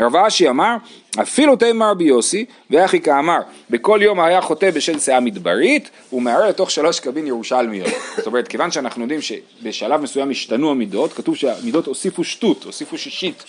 רב 0.00 0.16
אשי 0.16 0.48
אמר, 0.48 0.76
אפילו 1.22 1.56
תימא 1.56 1.84
רבי 1.84 2.04
יוסי, 2.04 2.44
ואחי 2.70 3.00
כאמר, 3.00 3.38
בכל 3.70 3.98
יום 4.02 4.20
היה 4.20 4.40
חוטא 4.40 4.70
בשל 4.70 4.98
שאה 4.98 5.20
מדברית, 5.20 5.90
הוא 6.10 6.22
מערער 6.22 6.48
לתוך 6.48 6.70
שלוש 6.70 7.00
קבין 7.00 7.26
ירושלמיות. 7.26 7.90
זאת 8.16 8.26
אומרת, 8.26 8.48
כיוון 8.48 8.70
שאנחנו 8.70 9.02
יודעים 9.02 9.20
שבשלב 9.20 10.00
מסוים 10.00 10.30
השתנו 10.30 10.70
המידות, 10.70 11.12
כתוב 11.12 11.36
שהמידות 11.36 11.86
הוסיפו 11.86 12.24
שטות, 12.24 12.64
הוסיפו 12.64 12.98
שישית, 12.98 13.44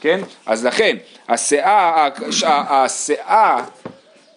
כן? 0.00 0.20
אז 0.46 0.64
לכן, 0.64 0.96
השאה, 1.28 2.08
השאה 2.70 3.64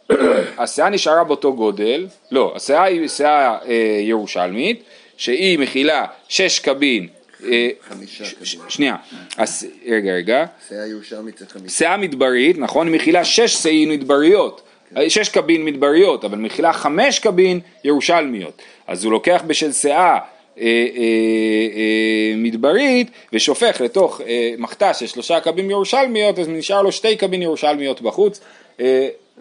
השאה 0.58 0.89
נשארה 0.89 1.24
באותו 1.24 1.54
גודל, 1.54 2.08
לא, 2.32 2.54
השאה 2.56 2.84
היא 2.84 3.08
שאה 3.08 3.58
אה, 3.68 3.74
ירושלמית, 4.02 4.84
שהיא 5.18 5.60
מכילה 5.60 6.06
שש 6.28 6.60
קבין, 6.60 7.08
אה, 7.44 7.70
חמישה 7.89 8.26
ש- 8.26 8.34
קבין. 8.56 8.70
שנייה, 8.70 8.96
הס- 9.38 9.63
רגע 9.88 10.12
רגע, 10.13 10.46
שאה 10.70 10.88
ירושלמית 10.88 11.38
זה 11.38 11.46
חמישה. 11.50 11.76
שאה 11.78 11.98
מדברית, 11.98 12.58
נכון, 12.58 12.88
היא 12.88 12.96
מכילה 12.96 13.26
שש 13.26 13.54
שאים 13.54 13.89
מדבריות, 13.89 14.62
אה, 14.98 15.10
שש 15.10 15.30
קבין 15.30 15.65
מדבריות, 15.65 16.26
אבל 16.26 16.38
מכילה 16.38 16.74
חמש 16.74 17.20
קבין 17.20 17.60
ירושלמיות, 17.84 18.62
אז 18.88 19.04
הוא 19.06 19.12
לוקח 19.12 19.44
בשל 19.48 19.72
שאה 19.72 19.91
אה, 19.94 20.18
אה, 20.58 20.63
אה, 20.65 22.34
מדברית 22.38 23.08
ושופך 23.34 23.82
לתוך 23.82 24.22
אה, 24.22 24.54
מחתה 24.58 24.94
של 24.94 25.08
שלושה 25.08 25.39
קבין 25.39 25.72
ירושלמיות, 25.72 26.39
אז 26.39 26.48
נשאר 26.50 26.82
לו 26.82 26.91
שתי 26.91 27.15
קבין 27.15 27.41
ירושלמיות 27.41 28.02
בחוץ. 28.02 28.39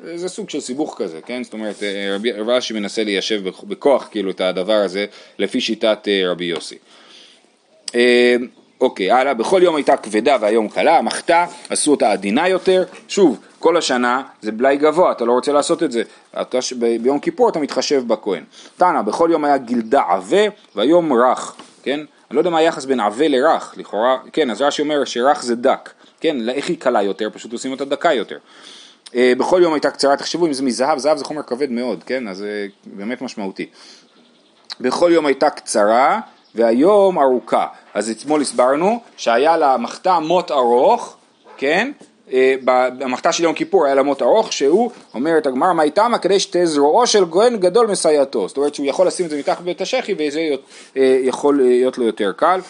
זה 0.03 0.29
סוג 0.29 0.51
של 0.51 0.61
סיבוך 0.61 0.95
כזה, 0.99 1.21
כן? 1.27 1.45
זאת 1.45 1.53
אומרת, 1.53 1.83
אה, 1.83 2.13
רבי 2.17 2.33
רב 2.33 2.51
אשי 2.51 2.75
מנסה 2.75 3.05
ליישב 3.05 3.49
בכ- 3.49 3.65
בכוח 3.65 4.09
כאילו 4.11 4.31
את 4.31 4.41
הדבר 4.41 4.73
הזה 4.73 5.07
לפי 5.39 5.61
שיטת 5.61 5.99
אה, 6.09 6.23
רבי 6.31 6.45
יוסי. 6.45 6.79
אה, 7.95 8.37
אוקיי, 8.81 9.11
הלאה, 9.11 9.35
בכל 9.35 9.61
יום 9.65 9.77
הייתה 9.77 9.97
כבדה 9.97 10.37
והיום 10.41 10.69
קלה, 10.69 10.99
המחתה, 10.99 11.47
עשו 11.71 11.91
אותה 11.91 12.13
עדינה 12.13 12.49
יותר, 12.49 12.85
שוב, 13.09 13.39
כל 13.59 13.77
השנה 13.77 14.23
זה 14.43 14.53
בלאי 14.53 14.77
גבוה, 14.77 15.13
אתה 15.13 15.25
לא 15.25 15.33
רוצה 15.33 15.53
לעשות 15.53 15.83
את 15.83 15.93
זה, 15.93 16.03
אתה, 16.41 16.59
ב- 16.79 16.97
ביום 17.03 17.19
כיפור 17.21 17.49
אתה 17.49 17.59
מתחשב 17.59 18.03
בכהן. 18.07 18.45
תנא, 18.77 19.03
בכל 19.03 19.29
יום 19.33 19.45
היה 19.45 19.57
גילדה 19.59 20.03
עבה 20.09 20.43
והיום 20.75 21.13
רך, 21.13 21.55
כן? 21.83 22.01
אני 22.01 22.07
לא 22.37 22.41
יודע 22.41 22.51
מה 22.51 22.59
היחס 22.59 22.85
בין 22.85 23.01
עבה 23.01 23.29
לרך, 23.29 23.75
לכאורה, 23.77 24.19
כן, 24.33 24.51
אז 24.51 24.63
רש"י 24.63 24.83
אומר 24.83 25.05
שרך 25.05 25.43
זה 25.43 25.55
דק, 25.57 25.91
כן, 26.21 26.49
איך 26.49 26.69
היא 26.69 26.79
קלה 26.79 27.03
יותר, 27.03 27.29
פשוט 27.33 27.53
עושים 27.53 27.73
אותה 27.73 27.85
דקה 27.85 28.13
יותר. 28.13 28.39
אה, 29.15 29.33
בכל 29.39 29.61
יום 29.63 29.73
הייתה 29.75 29.91
קצרה, 29.91 30.17
תחשבו 30.17 30.47
אם 30.47 30.53
זה 30.53 30.63
מזהב, 30.63 30.99
זהב 30.99 31.17
זה 31.17 31.25
חומר 31.25 31.43
כבד 31.43 31.71
מאוד, 31.71 32.05
כן, 32.05 32.29
אז 32.29 32.37
זה 32.37 32.67
באמת 32.87 33.23
משמעותי. 33.23 33.67
בכל 34.81 35.11
יום 35.15 35.27
הייתה 35.27 35.51
קצרה 35.51 36.21
והיום 36.55 37.19
ארוכה. 37.19 37.67
אז 37.95 38.11
אתמול 38.11 38.41
הסברנו 38.41 39.01
שהיה 39.17 39.57
לה 39.57 39.77
מחתה 39.77 40.19
מוט 40.19 40.51
ארוך, 40.51 41.17
כן? 41.57 41.93
אה, 42.33 42.55
במחתה 42.65 43.33
של 43.33 43.45
יום 43.45 43.55
כיפור 43.55 43.87
היה 43.87 43.95
לה 43.95 44.03
מוט 44.03 44.23
ארוך 44.23 44.53
שהוא, 44.53 44.91
אומרת 45.15 45.47
הגמרא 45.47 45.73
מה 45.73 45.83
איתמה 45.83 46.19
כדי 46.19 46.41
שתהיה 46.41 46.67
זרועו 46.67 47.07
של 47.07 47.25
כהן 47.31 47.57
גדול 47.57 47.87
מסייעתו. 47.87 48.49
זאת 48.49 48.57
אומרת 48.57 48.75
שהוא 48.75 48.87
יכול 48.87 49.07
לשים 49.07 49.27
את 49.27 49.31
זה 49.31 49.39
מתחת 49.39 49.61
בית 49.61 49.81
השחי 49.81 50.15
וזה 50.19 50.41
אה, 50.97 51.19
יכול 51.23 51.57
להיות 51.63 51.99
לו 51.99 52.05
יותר 52.05 52.33
קל. 52.33 52.61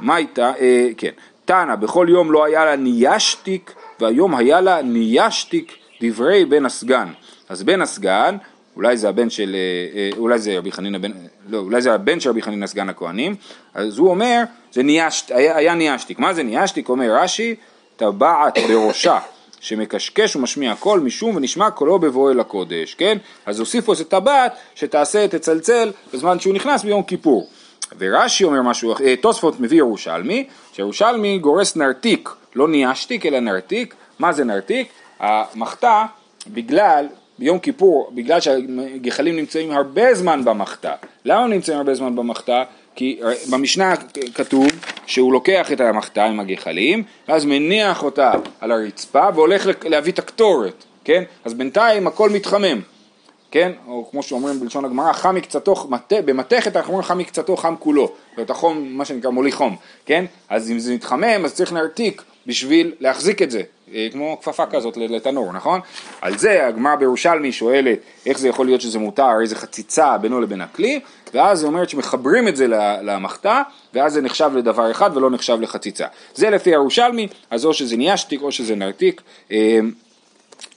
מה 0.00 0.16
איתה? 0.16 0.52
אה, 0.60 0.88
כן. 0.96 1.10
תנא, 1.44 1.74
בכל 1.74 2.06
יום 2.10 2.32
לא 2.32 2.44
היה 2.44 2.64
לה 2.64 2.76
ניישתיק 2.76 3.74
והיום 4.00 4.34
היה 4.34 4.60
לה 4.60 4.82
ניישתיק 4.82 5.72
דברי 6.02 6.44
בן 6.44 6.66
הסגן. 6.66 7.08
אז 7.48 7.62
בן 7.62 7.82
הסגן 7.82 8.36
אולי 8.76 8.96
זה 8.96 9.08
הבן 9.08 9.30
של, 9.30 9.56
אה, 9.56 9.98
אה, 9.98 10.10
אולי 10.18 10.38
זה 10.38 10.58
רבי 10.58 10.72
חנינא 10.72 10.98
בן, 10.98 11.12
לא, 11.48 11.58
אולי 11.58 11.82
זה 11.82 11.94
הבן 11.94 12.20
של 12.20 12.30
רבי 12.30 12.42
חנינא 12.42 12.66
סגן 12.66 12.88
הכהנים, 12.88 13.34
אז 13.74 13.98
הוא 13.98 14.10
אומר, 14.10 14.42
זה 14.72 14.82
ניישת, 14.82 15.30
היה, 15.30 15.56
היה 15.56 15.74
ניישתיק, 15.74 16.18
מה 16.18 16.34
זה 16.34 16.42
ניישתיק? 16.42 16.88
אומר 16.88 17.16
רש"י, 17.22 17.54
טבעת 17.96 18.58
בראשה, 18.68 19.18
שמקשקש 19.60 20.36
ומשמיע 20.36 20.74
קול 20.74 21.00
משום 21.00 21.36
ונשמע 21.36 21.70
קולו 21.70 21.98
בבואו 21.98 22.30
אל 22.30 22.40
הקודש, 22.40 22.94
כן? 22.94 23.18
אז 23.46 23.60
הוסיפו 23.60 23.92
איזה 23.92 24.04
טבעת 24.04 24.52
שתעשה, 24.74 25.28
תצלצל 25.28 25.92
בזמן 26.14 26.40
שהוא 26.40 26.54
נכנס 26.54 26.82
ביום 26.82 27.02
כיפור. 27.02 27.48
ורש"י 27.98 28.44
אומר 28.44 28.62
משהו, 28.62 28.94
אה, 29.04 29.14
תוספות 29.16 29.60
מביא 29.60 29.78
ירושלמי, 29.78 30.46
שירושלמי 30.72 31.38
גורס 31.38 31.76
נרתיק, 31.76 32.28
לא 32.56 32.68
ניישתיק 32.68 33.26
אלא 33.26 33.40
נרתיק, 33.40 33.94
מה 34.18 34.32
זה 34.32 34.44
נרתיק? 34.44 34.88
המחתה, 35.20 36.04
בגלל 36.46 37.06
ביום 37.38 37.58
כיפור, 37.58 38.10
בגלל 38.14 38.40
שהגחלים 38.40 39.36
נמצאים 39.36 39.70
הרבה 39.72 40.14
זמן 40.14 40.44
במחתה. 40.44 40.92
למה 41.24 41.44
הם 41.44 41.50
נמצאים 41.50 41.78
הרבה 41.78 41.94
זמן 41.94 42.16
במחתה? 42.16 42.62
כי 42.94 43.20
במשנה 43.50 43.94
כתוב 44.34 44.66
שהוא 45.06 45.32
לוקח 45.32 45.72
את 45.72 45.80
המחתה 45.80 46.24
עם 46.24 46.40
הגחלים, 46.40 47.02
ואז 47.28 47.44
מניח 47.44 48.02
אותה 48.02 48.32
על 48.60 48.72
הרצפה 48.72 49.28
והולך 49.34 49.68
להביא 49.84 50.12
את 50.12 50.18
הקטורת, 50.18 50.84
כן? 51.04 51.22
אז 51.44 51.54
בינתיים 51.54 52.06
הכל 52.06 52.30
מתחמם, 52.30 52.80
כן? 53.50 53.72
או 53.86 54.08
כמו 54.10 54.22
שאומרים 54.22 54.60
בלשון 54.60 54.84
הגמרא, 54.84 55.12
חם 55.12 55.34
מקצתו, 55.34 55.74
מת- 55.90 56.12
במתכת 56.24 56.76
אנחנו 56.76 56.92
אומרים 56.92 57.08
חם 57.08 57.18
מקצתו 57.18 57.56
חם 57.56 57.74
כולו, 57.78 58.06
זאת 58.06 58.36
אומרת 58.36 58.50
החום, 58.50 58.88
מה 58.90 59.04
שנקרא 59.04 59.30
מוליך 59.30 59.54
חום, 59.54 59.76
כן? 60.06 60.24
אז 60.48 60.70
אם 60.70 60.78
זה 60.78 60.94
מתחמם 60.94 61.44
אז 61.44 61.54
צריך 61.54 61.72
להרתיק 61.72 62.22
בשביל 62.46 62.92
להחזיק 63.00 63.42
את 63.42 63.50
זה, 63.50 63.62
אה, 63.94 64.08
כמו 64.12 64.38
כפפה 64.40 64.66
כזאת 64.66 64.96
לתנור, 64.96 65.52
נכון? 65.52 65.80
על 66.20 66.38
זה 66.38 66.66
הגמרא 66.66 66.96
בירושלמי 66.96 67.52
שואלת 67.52 67.98
איך 68.26 68.38
זה 68.38 68.48
יכול 68.48 68.66
להיות 68.66 68.80
שזה 68.80 68.98
מותר, 68.98 69.40
איזה 69.40 69.56
חציצה 69.56 70.18
בינו 70.18 70.40
לבין 70.40 70.60
הכלי, 70.60 71.00
ואז 71.34 71.62
היא 71.62 71.68
אומרת 71.68 71.88
שמחברים 71.88 72.48
את 72.48 72.56
זה 72.56 72.66
למחתה, 73.02 73.62
ואז 73.94 74.12
זה 74.12 74.22
נחשב 74.22 74.50
לדבר 74.56 74.90
אחד 74.90 75.16
ולא 75.16 75.30
נחשב 75.30 75.58
לחציצה. 75.60 76.06
זה 76.34 76.50
לפי 76.50 76.70
הירושלמי, 76.70 77.28
אז 77.50 77.64
או 77.64 77.74
שזה 77.74 77.96
ניישתיק 77.96 78.42
או 78.42 78.52
שזה 78.52 78.74
נרתיק. 78.74 79.22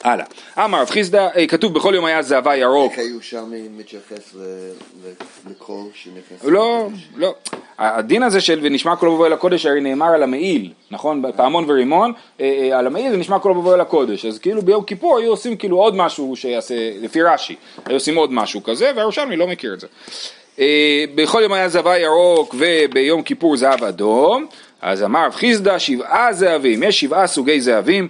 אה, 0.05 0.11
הלאה. 0.11 0.25
אמר 0.57 0.81
רב 0.81 0.89
חיסדא, 0.89 1.27
אה, 1.35 1.47
כתוב 1.47 1.73
בכל 1.73 1.93
יום 1.95 2.05
היה 2.05 2.21
זהבה 2.21 2.55
ירוק. 2.55 2.91
איך 2.91 2.99
הירושלמי 2.99 3.67
מתייחס 3.77 4.35
ל- 4.35 4.71
ל- 5.05 5.51
לקול 5.51 5.85
שנכנס? 5.93 6.43
לא, 6.43 6.87
לא. 7.17 7.35
הדין 7.79 8.23
הזה 8.23 8.41
של 8.41 8.59
ונשמע 8.61 8.95
קולו 8.95 9.13
בבוא 9.13 9.27
אל 9.27 9.33
הקודש 9.33 9.65
הרי 9.65 9.81
נאמר 9.81 10.05
על 10.05 10.23
המעיל, 10.23 10.71
נכון? 10.91 11.23
פעמון 11.35 11.65
ורימון, 11.67 12.13
אה, 12.41 12.45
אה, 12.71 12.79
על 12.79 12.87
המעיל 12.87 13.11
זה 13.11 13.17
נשמע 13.17 13.39
קולו 13.39 13.55
בבוא 13.55 13.75
אל 13.75 13.81
הקודש. 13.81 14.25
אז 14.25 14.39
כאילו 14.39 14.61
ביום 14.61 14.83
כיפור 14.83 15.17
היו 15.17 15.29
עושים 15.29 15.57
כאילו 15.57 15.77
עוד 15.77 15.95
משהו 15.95 16.35
שיעשה, 16.35 16.75
לפי 17.01 17.21
רש"י, 17.21 17.55
היו 17.85 17.95
עושים 17.95 18.15
עוד 18.15 18.33
משהו 18.33 18.63
כזה, 18.63 18.91
והירושלמי 18.95 19.35
לא 19.35 19.47
מכיר 19.47 19.73
את 19.73 19.79
זה. 19.79 19.87
בכל 21.15 21.39
יום 21.43 21.53
היה 21.53 21.69
זהבה 21.69 21.97
ירוק 21.97 22.55
וביום 22.57 23.23
כיפור 23.23 23.57
זהב 23.57 23.83
אדום, 23.83 24.45
אז 24.81 25.03
אמר 25.03 25.25
רב 25.25 25.33
חיסדא 25.33 25.79
שבעה 25.79 26.33
זהבים, 26.33 26.83
יש 26.83 26.99
שבעה 26.99 27.27
סוגי 27.27 27.61
זהבים. 27.61 28.07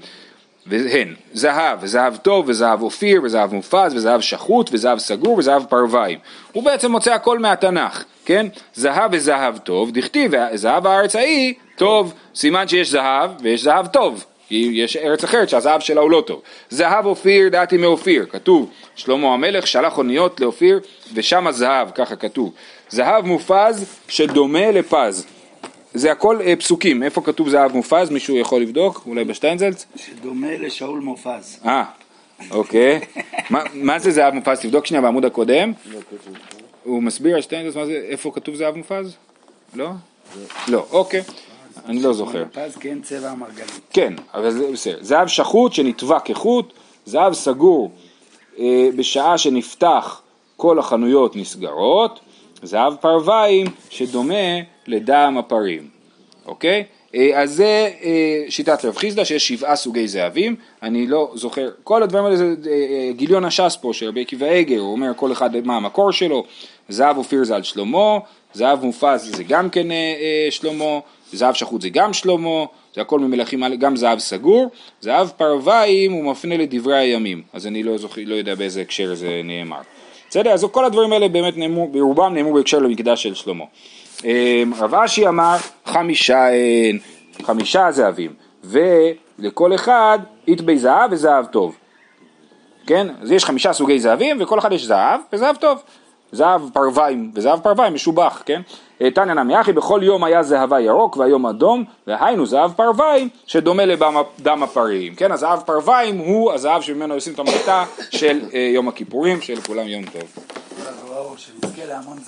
והן 0.69 1.13
זהב, 1.33 1.79
וזהב 1.81 2.17
טוב, 2.17 2.45
וזהב 2.49 2.81
אופיר, 2.81 3.21
וזהב 3.23 3.53
מופז, 3.53 3.95
וזהב 3.95 4.21
שחוט, 4.21 4.69
וזהב 4.73 4.99
סגור, 4.99 5.37
וזהב 5.37 5.63
פרוויים. 5.63 6.19
הוא 6.51 6.63
בעצם 6.63 6.91
מוצא 6.91 7.13
הכל 7.13 7.39
מהתנ"ך, 7.39 8.03
כן? 8.25 8.47
זהב 8.73 9.11
וזהב 9.13 9.57
טוב, 9.57 9.91
דכתיב, 9.91 10.31
זהב 10.53 10.87
הארץ 10.87 11.15
ההיא, 11.15 11.53
טוב, 11.75 12.13
סימן 12.35 12.67
שיש 12.67 12.89
זהב 12.89 13.31
ויש 13.41 13.63
זהב 13.63 13.87
טוב. 13.87 14.25
כי 14.47 14.71
יש 14.73 14.97
ארץ 14.97 15.23
אחרת 15.23 15.49
שהזהב 15.49 15.81
שלה 15.81 16.01
הוא 16.01 16.11
לא 16.11 16.23
טוב. 16.27 16.41
זהב 16.69 17.05
אופיר 17.05 17.49
דעתי 17.49 17.77
מאופיר, 17.77 18.25
כתוב, 18.29 18.69
שלמה 18.95 19.33
המלך 19.33 19.67
שלח 19.67 19.97
אוניות 19.97 20.39
לאופיר 20.39 20.79
ושם 21.13 21.47
הזהב, 21.47 21.91
ככה 21.95 22.15
כתוב. 22.15 22.53
זהב 22.89 23.25
מופז 23.25 23.85
שדומה 24.07 24.71
לפז. 24.71 25.25
זה 25.93 26.11
הכל 26.11 26.41
אה, 26.41 26.55
פסוקים, 26.55 27.03
איפה 27.03 27.21
כתוב 27.21 27.49
זהב 27.49 27.75
מופז? 27.75 28.09
מישהו 28.09 28.37
יכול 28.37 28.61
לבדוק? 28.61 29.03
אולי 29.07 29.23
בשטיינזלץ? 29.23 29.85
שדומה 29.95 30.57
לשאול 30.57 30.99
מופז. 30.99 31.59
אה, 31.65 31.83
אוקיי. 32.51 32.99
מה, 33.49 33.63
מה 33.73 33.99
זה 33.99 34.11
זהב 34.11 34.33
מופז? 34.33 34.59
תבדוק 34.59 34.85
שנייה 34.85 35.01
בעמוד 35.01 35.25
הקודם. 35.25 35.73
הוא 36.83 37.03
מסביר 37.03 37.35
על 37.35 37.41
שטיינזלץ 37.41 37.75
מה 37.75 37.85
זה, 37.85 38.01
איפה 38.09 38.31
כתוב 38.35 38.55
זהב 38.55 38.75
מופז? 38.75 39.15
לא? 39.73 39.89
לא, 40.67 40.85
אוקיי. 40.91 41.21
אני 41.85 42.01
לא 42.01 42.13
זוכר. 42.13 42.43
מופז 42.43 42.77
כן 42.77 43.01
צבע 43.01 43.29
המרגלית. 43.29 43.79
כן, 43.93 44.13
אבל 44.33 44.51
זה 44.51 44.71
בסדר. 44.71 44.97
זהב 45.01 45.27
שחוט 45.27 45.73
שנתבע 45.73 46.19
כחוט, 46.19 46.73
זהב 47.05 47.33
סגור 47.33 47.91
אה, 48.59 48.89
בשעה 48.95 49.37
שנפתח 49.37 50.21
כל 50.57 50.79
החנויות 50.79 51.35
נסגרות, 51.35 52.19
זהב 52.63 52.95
פרוויים 52.95 53.67
שדומה 53.89 54.59
לדם 54.89 55.35
הפרים, 55.39 55.87
אוקיי? 56.45 56.83
אה, 57.15 57.41
אז 57.41 57.53
זה 57.53 57.89
אה, 58.03 58.43
שיטת 58.49 58.85
רב 58.85 58.97
חיסדא 58.97 59.23
שיש 59.23 59.47
שבעה 59.47 59.75
סוגי 59.75 60.07
זהבים, 60.07 60.55
אני 60.83 61.07
לא 61.07 61.31
זוכר, 61.35 61.69
כל 61.83 62.03
הדברים 62.03 62.25
האלה 62.25 62.35
זה 62.35 62.55
אה, 62.67 63.11
גיליון 63.15 63.45
הש"ס 63.45 63.77
פה 63.81 63.93
של 63.93 64.07
רבי 64.07 64.21
עקיבא 64.21 64.45
עגר, 64.45 64.79
הוא 64.79 64.91
אומר 64.91 65.11
כל 65.15 65.31
אחד 65.31 65.65
מה 65.65 65.75
המקור 65.75 66.11
שלו, 66.11 66.43
זהב 66.89 67.17
אופיר 67.17 67.43
זה 67.43 67.55
על 67.55 67.63
שלמה, 67.63 68.17
זהב 68.53 68.85
מופז 68.85 69.35
זה 69.35 69.43
גם 69.43 69.69
כן 69.69 69.87
שלמה, 70.49 70.99
זהב 71.33 71.53
שחוט 71.53 71.81
זה 71.81 71.89
גם 71.89 72.13
שלמה, 72.13 72.65
זה 72.95 73.01
הכל 73.01 73.19
ממלכים, 73.19 73.63
גם 73.79 73.95
זהב 73.95 74.19
סגור, 74.19 74.69
זהב 75.01 75.27
פרוויים 75.29 76.11
הוא 76.11 76.31
מפנה 76.31 76.57
לדברי 76.57 76.97
הימים, 76.97 77.43
אז 77.53 77.67
אני 77.67 77.83
לא, 77.83 77.97
זוכר, 77.97 78.21
לא 78.25 78.35
יודע 78.35 78.55
באיזה 78.55 78.81
הקשר 78.81 79.15
זה 79.15 79.41
נאמר. 79.43 79.81
בסדר? 80.29 80.51
אז 80.51 80.65
כל 80.71 80.85
הדברים 80.85 81.13
האלה 81.13 81.27
באמת 81.27 81.57
נאמרו, 81.57 81.87
ברובם 81.87 82.33
נאמרו 82.33 82.53
בהקשר 82.53 82.79
למקדש 82.79 83.23
של 83.23 83.33
שלמה. 83.33 83.65
אמ, 84.25 84.73
רב 84.79 84.95
אשי 84.95 85.27
אמר 85.27 85.57
חמישה 85.85 86.49
אין, 86.49 86.99
חמישה 87.43 87.91
זהבים, 87.91 88.33
ולכל 88.63 89.75
אחד 89.75 90.19
איתבי 90.47 90.77
זהב 90.77 91.11
וזהב 91.11 91.45
טוב. 91.45 91.75
כן? 92.87 93.07
אז 93.21 93.31
יש 93.31 93.45
חמישה 93.45 93.73
סוגי 93.73 93.99
זהבים 93.99 94.37
וכל 94.39 94.59
אחד 94.59 94.71
יש 94.71 94.85
זהב 94.85 95.19
וזהב 95.33 95.55
טוב. 95.55 95.79
זהב 96.31 96.61
פרוויים, 96.73 97.31
וזהב 97.35 97.59
פרוויים 97.59 97.93
משובח, 97.93 98.41
כן? 98.45 98.61
אה, 99.01 99.11
תניא 99.11 99.33
נמי 99.33 99.61
אחי, 99.61 99.73
בכל 99.73 99.99
יום 100.03 100.23
היה 100.23 100.43
זהבה 100.43 100.79
ירוק 100.79 101.17
והיום 101.17 101.45
אדום, 101.45 101.83
והיינו 102.07 102.45
זהב 102.45 102.71
פרוויים 102.73 103.29
שדומה 103.47 103.85
לדם 103.85 104.63
הפריים, 104.63 105.15
כן? 105.15 105.31
הזהב 105.31 105.59
פרוויים 105.59 106.17
הוא 106.17 106.51
הזהב 106.53 106.81
שממנו 106.81 107.13
עושים 107.13 107.33
את 107.33 107.39
המחתה 107.39 107.85
של 108.09 108.41
אה, 108.53 108.59
יום 108.59 108.87
הכיפורים, 108.87 109.41
של 109.41 109.61
כולם 109.61 109.87
יום 109.87 110.05
טוב. 110.05 110.23